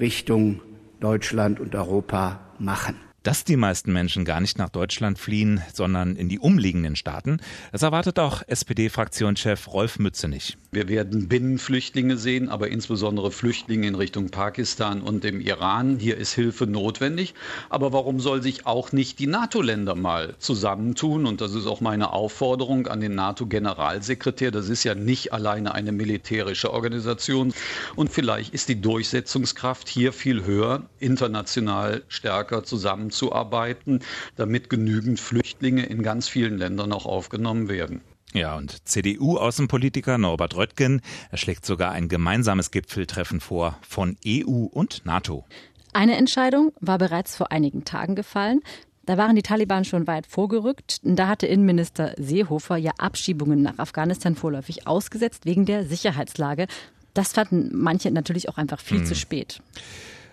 Richtung 0.00 0.60
Deutschland 1.00 1.60
und 1.60 1.74
Europa 1.74 2.40
machen 2.58 2.96
dass 3.22 3.44
die 3.44 3.56
meisten 3.56 3.92
Menschen 3.92 4.24
gar 4.24 4.40
nicht 4.40 4.58
nach 4.58 4.68
Deutschland 4.68 5.16
fliehen, 5.16 5.62
sondern 5.72 6.16
in 6.16 6.28
die 6.28 6.40
umliegenden 6.40 6.96
Staaten. 6.96 7.38
Das 7.70 7.82
erwartet 7.82 8.18
auch 8.18 8.42
SPD-Fraktionschef 8.48 9.72
Rolf 9.72 10.00
Mützenich. 10.00 10.56
Wir 10.74 10.88
werden 10.88 11.28
Binnenflüchtlinge 11.28 12.16
sehen, 12.16 12.48
aber 12.48 12.68
insbesondere 12.68 13.30
Flüchtlinge 13.30 13.86
in 13.86 13.94
Richtung 13.94 14.30
Pakistan 14.30 15.02
und 15.02 15.22
dem 15.22 15.42
Iran. 15.42 15.98
Hier 15.98 16.16
ist 16.16 16.32
Hilfe 16.32 16.66
notwendig. 16.66 17.34
Aber 17.68 17.92
warum 17.92 18.20
soll 18.20 18.42
sich 18.42 18.64
auch 18.64 18.90
nicht 18.90 19.18
die 19.18 19.26
NATO-Länder 19.26 19.94
mal 19.94 20.34
zusammentun? 20.38 21.26
Und 21.26 21.42
das 21.42 21.54
ist 21.54 21.66
auch 21.66 21.82
meine 21.82 22.14
Aufforderung 22.14 22.86
an 22.86 23.02
den 23.02 23.14
NATO-Generalsekretär. 23.14 24.50
Das 24.50 24.70
ist 24.70 24.82
ja 24.82 24.94
nicht 24.94 25.34
alleine 25.34 25.74
eine 25.74 25.92
militärische 25.92 26.72
Organisation. 26.72 27.52
Und 27.94 28.10
vielleicht 28.10 28.54
ist 28.54 28.70
die 28.70 28.80
Durchsetzungskraft 28.80 29.90
hier 29.90 30.14
viel 30.14 30.46
höher, 30.46 30.86
international 30.98 32.02
stärker 32.08 32.64
zusammen 32.64 32.82
zusammenzuarbeiten, 33.10 34.00
damit 34.36 34.70
genügend 34.70 35.20
Flüchtlinge 35.20 35.84
in 35.84 36.02
ganz 36.02 36.28
vielen 36.28 36.56
Ländern 36.56 36.92
auch 36.92 37.04
aufgenommen 37.04 37.68
werden. 37.68 38.00
Ja, 38.32 38.56
und 38.56 38.88
CDU-Außenpolitiker 38.88 40.16
Norbert 40.16 40.56
Röttgen, 40.56 41.02
er 41.30 41.38
schlägt 41.38 41.66
sogar 41.66 41.92
ein 41.92 42.08
gemeinsames 42.08 42.70
Gipfeltreffen 42.70 43.40
vor 43.40 43.78
von 43.86 44.16
EU 44.26 44.64
und 44.64 45.04
NATO. 45.04 45.44
Eine 45.92 46.16
Entscheidung 46.16 46.72
war 46.80 46.96
bereits 46.96 47.36
vor 47.36 47.52
einigen 47.52 47.84
Tagen 47.84 48.14
gefallen. 48.14 48.60
Da 49.04 49.18
waren 49.18 49.36
die 49.36 49.42
Taliban 49.42 49.84
schon 49.84 50.06
weit 50.06 50.26
vorgerückt. 50.26 50.98
Da 51.02 51.28
hatte 51.28 51.46
Innenminister 51.46 52.14
Seehofer 52.16 52.76
ja 52.76 52.92
Abschiebungen 52.98 53.60
nach 53.60 53.78
Afghanistan 53.78 54.36
vorläufig 54.36 54.86
ausgesetzt 54.86 55.44
wegen 55.44 55.66
der 55.66 55.84
Sicherheitslage. 55.84 56.66
Das 57.12 57.32
fanden 57.32 57.70
manche 57.74 58.10
natürlich 58.10 58.48
auch 58.48 58.56
einfach 58.56 58.80
viel 58.80 59.00
hm. 59.00 59.06
zu 59.06 59.14
spät. 59.14 59.60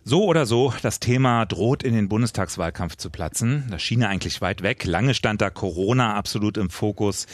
So 0.06 0.24
oder 0.24 0.46
so, 0.46 0.74
das 0.82 1.00
Thema 1.00 1.46
droht 1.46 1.84
in 1.84 1.94
den 1.94 2.08
Bundestagswahlkampf 2.08 2.96
zu 2.96 3.10
platzen. 3.10 3.66
Das 3.70 3.82
schien 3.82 4.02
ja 4.02 4.08
eigentlich 4.08 4.40
weit 4.40 4.64
weg. 4.64 4.86
Lange 4.86 5.14
stand 5.14 5.42
da 5.42 5.50
Corona 5.50 6.16
absolut 6.16 6.58
im 6.58 6.70
Fokus. 6.70 7.28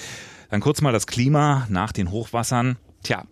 Dann 0.50 0.62
kurz 0.62 0.82
mal 0.82 0.92
das 0.92 1.08
Klima 1.08 1.66
nach 1.70 1.92
den 1.92 2.12
Hochwassern. 2.12 2.78
Tja, 3.04 3.24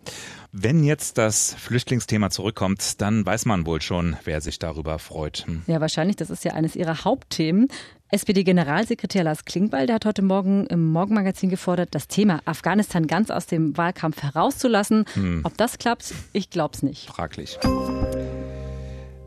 wenn 0.51 0.83
jetzt 0.83 1.17
das 1.17 1.55
Flüchtlingsthema 1.55 2.29
zurückkommt, 2.29 3.01
dann 3.01 3.25
weiß 3.25 3.45
man 3.45 3.65
wohl 3.65 3.81
schon, 3.81 4.17
wer 4.23 4.39
sich 4.39 4.59
darüber 4.59 4.99
freut. 4.99 5.47
Hm. 5.47 5.63
Ja, 5.65 5.81
wahrscheinlich. 5.81 6.15
Das 6.15 6.29
ist 6.29 6.45
ja 6.45 6.53
eines 6.53 6.75
ihrer 6.75 7.03
Hauptthemen. 7.03 7.69
SPD-Generalsekretär 8.11 9.23
Lars 9.23 9.45
Klingbeil, 9.45 9.87
der 9.87 9.95
hat 9.95 10.05
heute 10.05 10.21
Morgen 10.21 10.67
im 10.67 10.91
Morgenmagazin 10.91 11.49
gefordert, 11.49 11.89
das 11.95 12.07
Thema 12.07 12.41
Afghanistan 12.45 13.07
ganz 13.07 13.31
aus 13.31 13.47
dem 13.47 13.75
Wahlkampf 13.75 14.21
herauszulassen. 14.21 15.05
Hm. 15.15 15.41
Ob 15.43 15.57
das 15.57 15.79
klappt, 15.79 16.13
ich 16.31 16.51
glaube 16.51 16.75
es 16.75 16.83
nicht. 16.83 17.07
Fraglich. 17.07 17.57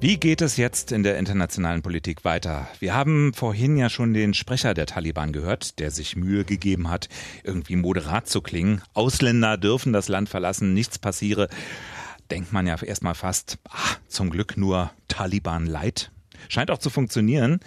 Wie 0.06 0.18
geht 0.18 0.40
es 0.40 0.56
jetzt 0.56 0.92
in 0.92 1.02
der 1.02 1.18
internationalen 1.18 1.82
Politik 1.82 2.24
weiter? 2.24 2.68
Wir 2.78 2.94
haben 2.94 3.34
vorhin 3.34 3.76
ja 3.76 3.90
schon 3.90 4.14
den 4.14 4.34
Sprecher 4.34 4.72
der 4.72 4.86
Taliban 4.86 5.32
gehört, 5.32 5.80
der 5.80 5.90
sich 5.90 6.14
Mühe 6.14 6.44
gegeben 6.44 6.88
hat, 6.88 7.08
irgendwie 7.42 7.74
moderat 7.74 8.28
zu 8.28 8.40
klingen. 8.40 8.82
Ausländer 8.94 9.56
dürfen 9.56 9.92
das 9.92 10.06
Land 10.06 10.28
verlassen, 10.28 10.74
nichts 10.74 11.00
passiere. 11.00 11.48
denkt 12.30 12.52
man 12.52 12.68
ja 12.68 12.80
erstmal 12.80 13.16
fast, 13.16 13.58
ach, 13.68 13.98
zum 14.06 14.30
Glück 14.30 14.56
nur 14.56 14.92
Taliban 15.08 15.66
Light. 15.66 16.12
Scheint 16.48 16.70
auch 16.70 16.78
zu 16.78 16.88
funktionieren. 16.88 17.58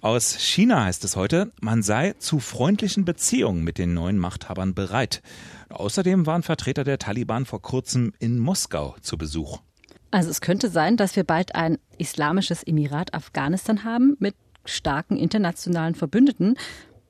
Aus 0.00 0.38
China 0.38 0.84
heißt 0.84 1.04
es 1.04 1.16
heute, 1.16 1.52
man 1.60 1.82
sei 1.82 2.14
zu 2.18 2.40
freundlichen 2.40 3.04
Beziehungen 3.04 3.62
mit 3.62 3.76
den 3.76 3.92
neuen 3.92 4.16
Machthabern 4.16 4.72
bereit. 4.72 5.20
Außerdem 5.68 6.24
waren 6.24 6.42
Vertreter 6.42 6.84
der 6.84 6.98
Taliban 6.98 7.44
vor 7.44 7.60
kurzem 7.60 8.14
in 8.20 8.38
Moskau 8.38 8.96
zu 9.02 9.18
Besuch. 9.18 9.60
Also 10.14 10.30
es 10.30 10.40
könnte 10.40 10.68
sein, 10.68 10.96
dass 10.96 11.16
wir 11.16 11.24
bald 11.24 11.56
ein 11.56 11.76
islamisches 11.98 12.62
Emirat 12.62 13.14
Afghanistan 13.14 13.82
haben 13.82 14.16
mit 14.20 14.36
starken 14.64 15.16
internationalen 15.16 15.96
Verbündeten. 15.96 16.56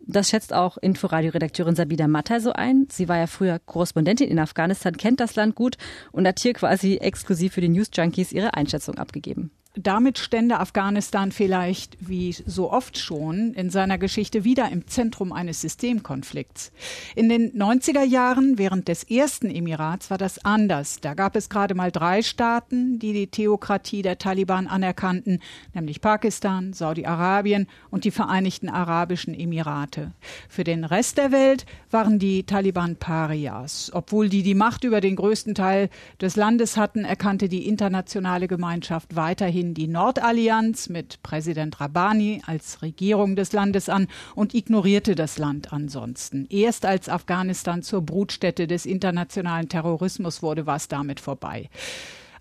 Das 0.01 0.31
schätzt 0.31 0.55
auch 0.55 0.79
Inforadio-Redakteurin 0.79 1.77
Sabina 1.77 2.09
Mattei 2.09 2.41
so 2.41 2.55
ein. 2.55 2.87
Sie 2.91 3.07
war 3.07 3.19
ja 3.19 3.27
früher 3.27 3.59
Korrespondentin 3.59 4.31
in 4.31 4.39
Afghanistan, 4.39 4.97
kennt 4.97 5.21
das 5.21 5.37
Land 5.37 5.55
gut 5.55 5.77
und 6.13 6.27
hat 6.27 6.41
hier 6.41 6.55
quasi 6.55 6.97
exklusiv 6.97 7.53
für 7.53 7.61
die 7.61 7.69
News 7.69 7.91
Junkies 7.93 8.33
ihre 8.33 8.55
Einschätzung 8.55 8.97
abgegeben 8.97 9.51
damit 9.75 10.19
stände 10.19 10.61
Afghanistan 10.61 11.33
vielleicht, 11.33 11.97
wie 12.01 12.33
so 12.33 12.71
oft 12.71 12.97
schon, 12.97 13.55
in 13.55 13.71
seiner 13.71 13.99
Geschichte 13.99 14.45
wieder 14.45 14.71
im 14.71 14.87
Zentrum 14.87 15.33
eines 15.33 15.61
Systemkonflikts. 15.61 16.71
In 17.17 17.29
den 17.29 17.53
90er 17.53 18.05
Jahren, 18.05 18.57
während 18.57 18.87
des 18.87 19.03
ersten 19.03 19.51
Emirats, 19.51 20.11
war 20.11 20.19
das 20.19 20.45
anders. 20.45 21.01
Da 21.01 21.15
gab 21.15 21.35
es 21.35 21.49
gerade 21.49 21.75
mal 21.75 21.91
drei 21.91 22.23
Staaten, 22.23 23.01
die 23.01 23.13
die 23.13 23.27
Theokratie 23.27 24.03
der 24.03 24.19
Taliban 24.19 24.69
anerkannten, 24.69 25.41
nämlich 25.75 26.01
Pakistan, 26.01 26.73
Saudi-Arabien 26.73 27.67
und 27.91 28.05
die 28.05 28.13
Vereinigten 28.13 28.69
Arabischen 28.69 29.35
Emirate. 29.35 30.13
Für 30.49 30.63
den 30.63 30.85
Rest 30.85 31.19
der 31.19 31.33
Welt 31.33 31.67
waren 31.91 32.21
die 32.21 32.45
Taliban 32.45 32.95
Parias. 32.95 33.91
Obwohl 33.93 34.29
die 34.29 34.45
die 34.45 34.55
Macht 34.55 34.85
über 34.85 35.01
den 35.01 35.17
größten 35.17 35.57
Teil 35.57 35.91
des 36.21 36.37
Landes 36.37 36.77
hatten, 36.77 37.05
erkannte 37.05 37.49
die 37.49 37.67
internationale 37.67 38.47
Gemeinschaft 38.47 39.17
weiterhin 39.17 39.64
weiterhin 39.65 39.75
die 39.75 39.89
Nordallianz 39.89 40.89
mit 40.89 41.23
Präsident 41.23 41.81
Rabani 41.81 42.43
als 42.47 42.83
Regierung 42.83 43.37
des 43.37 43.53
Landes 43.53 43.89
an 43.89 44.09
und 44.35 44.55
ignorierte 44.55 45.15
das 45.15 45.39
Land 45.39 45.73
ansonsten. 45.73 46.47
Erst 46.51 46.85
als 46.85 47.09
Afghanistan 47.09 47.83
zur 47.83 48.03
Brutstätte 48.03 48.67
des 48.67 48.85
internationalen 48.85 49.69
Terrorismus 49.69 50.43
wurde, 50.43 50.67
war 50.67 50.77
es 50.77 50.89
damit 50.89 51.21
vorbei. 51.21 51.71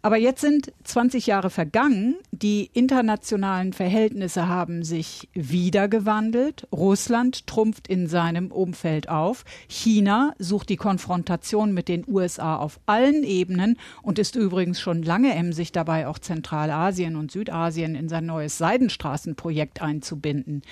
Aber 0.06 0.18
jetzt 0.18 0.42
sind 0.42 0.74
20 0.84 1.28
Jahre 1.28 1.50
vergangen. 1.50 2.18
Die 2.34 2.70
internationalen 2.74 3.72
Verhältnisse 3.72 4.50
haben 4.50 4.84
sich 4.84 5.30
wieder 5.32 5.88
gewandelt. 5.88 6.68
Russland 6.74 7.48
trumpft 7.48 7.88
in 7.88 8.08
seinem 8.08 8.52
Umfeld 8.52 9.08
auf. 9.08 9.46
China 9.70 10.34
sucht 10.40 10.68
die 10.68 10.76
Konfrontation 10.76 11.74
mit 11.74 11.88
den 11.88 12.04
USA 12.06 12.58
auf 12.58 12.82
allen 12.86 13.24
Ebenen 13.24 13.78
und 14.02 14.20
ist 14.20 14.36
übrigens 14.36 14.82
schon 14.82 15.04
lange 15.04 15.34
emsig 15.36 15.72
dabei, 15.72 16.06
auch 16.06 16.20
Zentralasien 16.20 17.16
und 17.16 17.32
Südasien 17.32 17.96
in 17.96 18.10
sein 18.10 18.26
neues 18.26 18.58
Seidenstraßenprojekt 18.58 19.82
einzubinden. 19.82 20.64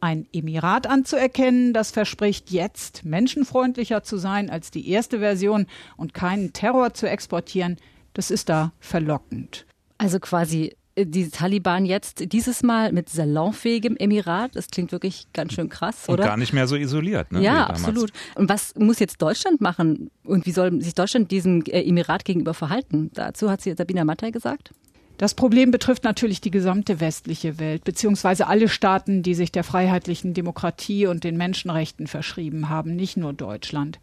Ein 0.00 0.26
Emirat 0.32 0.86
anzuerkennen, 0.86 1.74
das 1.74 1.90
verspricht 1.90 2.50
jetzt 2.50 3.04
menschenfreundlicher 3.04 4.02
zu 4.02 4.16
sein 4.16 4.48
als 4.48 4.70
die 4.70 4.88
erste 4.88 5.18
Version 5.18 5.66
und 5.98 6.14
keinen 6.14 6.54
Terror 6.54 6.94
zu 6.94 7.06
exportieren, 7.06 7.76
das 8.14 8.30
ist 8.30 8.48
da 8.48 8.72
verlockend. 8.80 9.66
Also 9.98 10.20
quasi 10.20 10.74
äh, 10.98 11.06
die 11.06 11.30
Taliban 11.30 11.84
jetzt 11.84 12.32
dieses 12.32 12.62
Mal 12.62 12.92
mit 12.92 13.08
salonfähigem 13.08 13.96
Emirat. 13.96 14.54
Das 14.54 14.68
klingt 14.68 14.92
wirklich 14.92 15.26
ganz 15.32 15.52
schön 15.52 15.68
krass, 15.68 16.08
oder? 16.08 16.24
Und 16.24 16.28
gar 16.28 16.36
nicht 16.36 16.52
mehr 16.52 16.66
so 16.66 16.76
isoliert. 16.76 17.32
Ne, 17.32 17.42
ja, 17.42 17.66
absolut. 17.66 18.12
Und 18.34 18.48
was 18.48 18.74
muss 18.76 18.98
jetzt 18.98 19.22
Deutschland 19.22 19.60
machen? 19.60 20.10
Und 20.24 20.46
wie 20.46 20.52
soll 20.52 20.80
sich 20.82 20.94
Deutschland 20.94 21.30
diesem 21.30 21.62
äh, 21.66 21.82
Emirat 21.82 22.24
gegenüber 22.24 22.54
verhalten? 22.54 23.10
Dazu 23.14 23.50
hat 23.50 23.60
sie 23.60 23.74
Sabina 23.74 24.04
Mattei 24.04 24.30
gesagt. 24.30 24.72
Das 25.18 25.34
Problem 25.34 25.72
betrifft 25.72 26.04
natürlich 26.04 26.40
die 26.40 26.52
gesamte 26.52 27.00
westliche 27.00 27.58
Welt, 27.58 27.82
beziehungsweise 27.82 28.46
alle 28.46 28.68
Staaten, 28.68 29.24
die 29.24 29.34
sich 29.34 29.50
der 29.50 29.64
freiheitlichen 29.64 30.32
Demokratie 30.32 31.06
und 31.06 31.24
den 31.24 31.36
Menschenrechten 31.36 32.06
verschrieben 32.06 32.68
haben, 32.68 32.94
nicht 32.94 33.16
nur 33.16 33.32
Deutschland. 33.32 33.98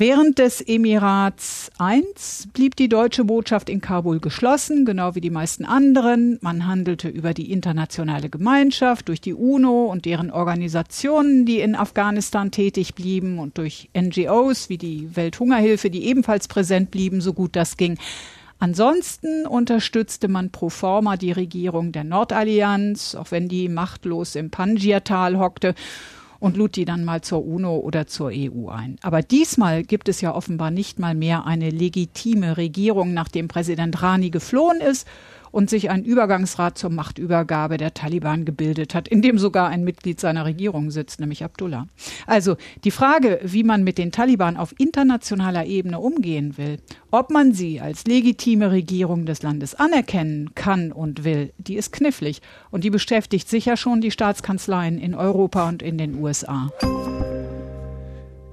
Während 0.00 0.38
des 0.38 0.60
Emirats 0.60 1.72
I 1.82 2.04
blieb 2.52 2.76
die 2.76 2.88
deutsche 2.88 3.24
Botschaft 3.24 3.68
in 3.68 3.80
Kabul 3.80 4.20
geschlossen, 4.20 4.84
genau 4.84 5.16
wie 5.16 5.20
die 5.20 5.28
meisten 5.28 5.64
anderen. 5.64 6.38
Man 6.40 6.68
handelte 6.68 7.08
über 7.08 7.34
die 7.34 7.50
internationale 7.50 8.30
Gemeinschaft, 8.30 9.08
durch 9.08 9.20
die 9.20 9.34
UNO 9.34 9.86
und 9.86 10.04
deren 10.04 10.30
Organisationen, 10.30 11.46
die 11.46 11.58
in 11.58 11.74
Afghanistan 11.74 12.52
tätig 12.52 12.94
blieben 12.94 13.40
und 13.40 13.58
durch 13.58 13.90
NGOs 13.92 14.68
wie 14.68 14.78
die 14.78 15.16
Welthungerhilfe, 15.16 15.90
die 15.90 16.04
ebenfalls 16.04 16.46
präsent 16.46 16.92
blieben, 16.92 17.20
so 17.20 17.32
gut 17.32 17.56
das 17.56 17.76
ging. 17.76 17.98
Ansonsten 18.60 19.48
unterstützte 19.48 20.28
man 20.28 20.50
pro 20.50 20.68
forma 20.68 21.16
die 21.16 21.32
Regierung 21.32 21.90
der 21.90 22.04
Nordallianz, 22.04 23.16
auch 23.16 23.32
wenn 23.32 23.48
die 23.48 23.68
machtlos 23.68 24.36
im 24.36 24.50
Panjir-Tal 24.50 25.40
hockte 25.40 25.74
und 26.40 26.56
lud 26.56 26.76
die 26.76 26.84
dann 26.84 27.04
mal 27.04 27.20
zur 27.20 27.44
UNO 27.44 27.78
oder 27.78 28.06
zur 28.06 28.30
EU 28.32 28.68
ein. 28.68 28.96
Aber 29.02 29.22
diesmal 29.22 29.82
gibt 29.82 30.08
es 30.08 30.20
ja 30.20 30.34
offenbar 30.34 30.70
nicht 30.70 30.98
mal 30.98 31.14
mehr 31.14 31.46
eine 31.46 31.70
legitime 31.70 32.56
Regierung, 32.56 33.14
nachdem 33.14 33.48
Präsident 33.48 34.02
Rani 34.02 34.30
geflohen 34.30 34.80
ist 34.80 35.06
und 35.50 35.70
sich 35.70 35.90
ein 35.90 36.04
Übergangsrat 36.04 36.78
zur 36.78 36.90
Machtübergabe 36.90 37.76
der 37.76 37.94
Taliban 37.94 38.44
gebildet 38.44 38.94
hat, 38.94 39.08
in 39.08 39.22
dem 39.22 39.38
sogar 39.38 39.68
ein 39.68 39.84
Mitglied 39.84 40.20
seiner 40.20 40.44
Regierung 40.44 40.90
sitzt, 40.90 41.20
nämlich 41.20 41.44
Abdullah. 41.44 41.86
Also 42.26 42.56
die 42.84 42.90
Frage, 42.90 43.40
wie 43.42 43.64
man 43.64 43.84
mit 43.84 43.98
den 43.98 44.12
Taliban 44.12 44.56
auf 44.56 44.74
internationaler 44.78 45.66
Ebene 45.66 46.00
umgehen 46.00 46.58
will, 46.58 46.78
ob 47.10 47.30
man 47.30 47.52
sie 47.52 47.80
als 47.80 48.04
legitime 48.06 48.70
Regierung 48.70 49.26
des 49.26 49.42
Landes 49.42 49.74
anerkennen 49.74 50.54
kann 50.54 50.92
und 50.92 51.24
will, 51.24 51.52
die 51.58 51.76
ist 51.76 51.92
knifflig 51.92 52.40
und 52.70 52.84
die 52.84 52.90
beschäftigt 52.90 53.48
sicher 53.48 53.76
schon 53.76 54.00
die 54.00 54.10
Staatskanzleien 54.10 54.98
in 54.98 55.14
Europa 55.14 55.68
und 55.68 55.82
in 55.82 55.98
den 55.98 56.14
USA. 56.20 56.70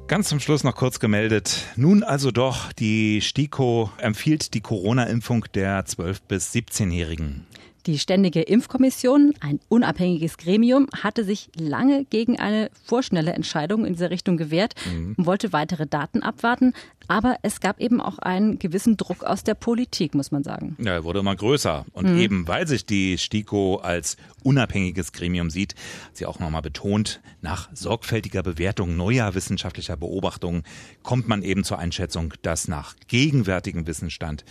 Ganz 0.07 0.29
zum 0.29 0.39
Schluss 0.39 0.63
noch 0.63 0.75
kurz 0.75 0.99
gemeldet. 0.99 1.65
Nun 1.77 2.03
also 2.03 2.29
doch, 2.29 2.71
die 2.73 3.21
STIKO 3.21 3.89
empfiehlt 3.97 4.53
die 4.53 4.61
Corona-Impfung 4.61 5.45
der 5.55 5.83
12- 5.83 6.17
bis 6.27 6.53
17-Jährigen. 6.53 7.47
Die 7.85 7.99
Ständige 7.99 8.41
Impfkommission, 8.41 9.33
ein 9.41 9.59
unabhängiges 9.69 10.37
Gremium, 10.37 10.87
hatte 11.03 11.23
sich 11.23 11.49
lange 11.55 12.05
gegen 12.05 12.39
eine 12.39 12.71
vorschnelle 12.83 13.33
Entscheidung 13.33 13.85
in 13.85 13.93
dieser 13.93 14.09
Richtung 14.09 14.37
gewehrt 14.37 14.73
mhm. 14.91 15.13
und 15.17 15.25
wollte 15.27 15.53
weitere 15.53 15.85
Daten 15.85 16.23
abwarten. 16.23 16.73
Aber 17.07 17.37
es 17.43 17.59
gab 17.59 17.79
eben 17.79 18.01
auch 18.01 18.17
einen 18.17 18.57
gewissen 18.57 18.97
Druck 18.97 19.23
aus 19.23 19.43
der 19.43 19.53
Politik, 19.53 20.15
muss 20.15 20.31
man 20.31 20.43
sagen. 20.43 20.75
Ja, 20.79 20.93
er 20.93 21.03
wurde 21.03 21.19
immer 21.19 21.35
größer. 21.35 21.85
Und 21.91 22.13
mhm. 22.13 22.17
eben 22.17 22.47
weil 22.47 22.67
sich 22.67 22.87
die 22.87 23.19
STIKO 23.19 23.75
als 23.77 24.17
unabhängiges 24.43 25.11
Gremium 25.11 25.51
sieht, 25.51 25.75
hat 26.07 26.17
sie 26.17 26.25
auch 26.25 26.39
nochmal 26.39 26.63
betont, 26.63 27.21
nach 27.41 27.69
sorgfältiger 27.73 28.41
Bewertung 28.41 28.95
neuer 28.95 29.35
wissenschaftlicher 29.35 29.95
Beobachtungen 29.97 30.63
kommt 31.03 31.27
man 31.27 31.43
eben 31.43 31.63
zur 31.63 31.77
Einschätzung, 31.77 32.33
dass 32.41 32.67
nach 32.67 32.95
gegenwärtigem 33.07 33.85
Wissensstand 33.85 34.43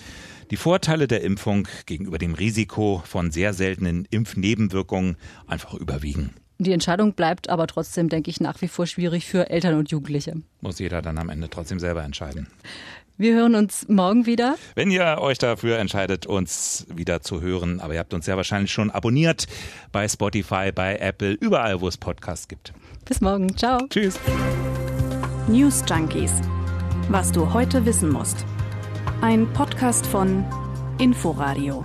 die 0.51 0.57
Vorteile 0.57 1.09
der 1.09 1.23
Impfung 1.23 1.67
gegenüber 1.87 2.19
dem 2.19 2.35
Risiko 2.35 3.03
von 3.25 3.31
sehr 3.31 3.55
seltenen 3.55 4.07
Impfnebenwirkungen 4.11 5.17
einfach 5.47 5.73
überwiegen. 5.73 6.35
Die 6.59 6.73
Entscheidung 6.73 7.15
bleibt 7.15 7.49
aber 7.49 7.67
trotzdem, 7.67 8.11
denke 8.11 8.31
ich, 8.31 8.39
nach 8.39 8.61
wie 8.61 8.69
vor 8.69 8.87
schwierig 8.87 9.25
für 9.25 9.49
Eltern 9.49 9.79
und 9.79 9.91
Jugendliche. 9.91 10.35
Muss 10.61 10.79
jeder 10.79 11.01
dann 11.01 11.17
am 11.17 11.31
Ende 11.31 11.49
trotzdem 11.49 11.79
selber 11.79 12.05
entscheiden. 12.05 12.49
Wir 13.17 13.35
hören 13.35 13.55
uns 13.55 13.89
morgen 13.89 14.27
wieder. 14.27 14.57
Wenn 14.75 14.91
ihr 14.91 15.17
euch 15.21 15.39
dafür 15.39 15.79
entscheidet, 15.79 16.27
uns 16.27 16.87
wieder 16.95 17.23
zu 17.23 17.41
hören, 17.41 17.81
aber 17.81 17.95
ihr 17.95 18.01
habt 18.01 18.13
uns 18.13 18.27
ja 18.27 18.37
wahrscheinlich 18.37 18.73
schon 18.73 18.91
abonniert 18.91 19.47
bei 19.91 20.07
Spotify, 20.07 20.71
bei 20.71 20.99
Apple, 20.99 21.33
überall, 21.33 21.81
wo 21.81 21.89
es 21.89 21.97
Podcasts 21.97 22.47
gibt. 22.47 22.75
Bis 23.07 23.23
morgen. 23.23 23.57
Ciao. 23.57 23.79
Tschüss. 23.89 24.21
News 25.49 25.83
Junkies. 25.89 26.33
Was 27.09 27.33
du 27.33 27.55
heute 27.55 27.87
wissen 27.87 28.11
musst. 28.11 28.45
Ein 29.23 29.51
Podcast 29.55 30.07
von 30.07 30.45
Inforadio. 30.99 31.85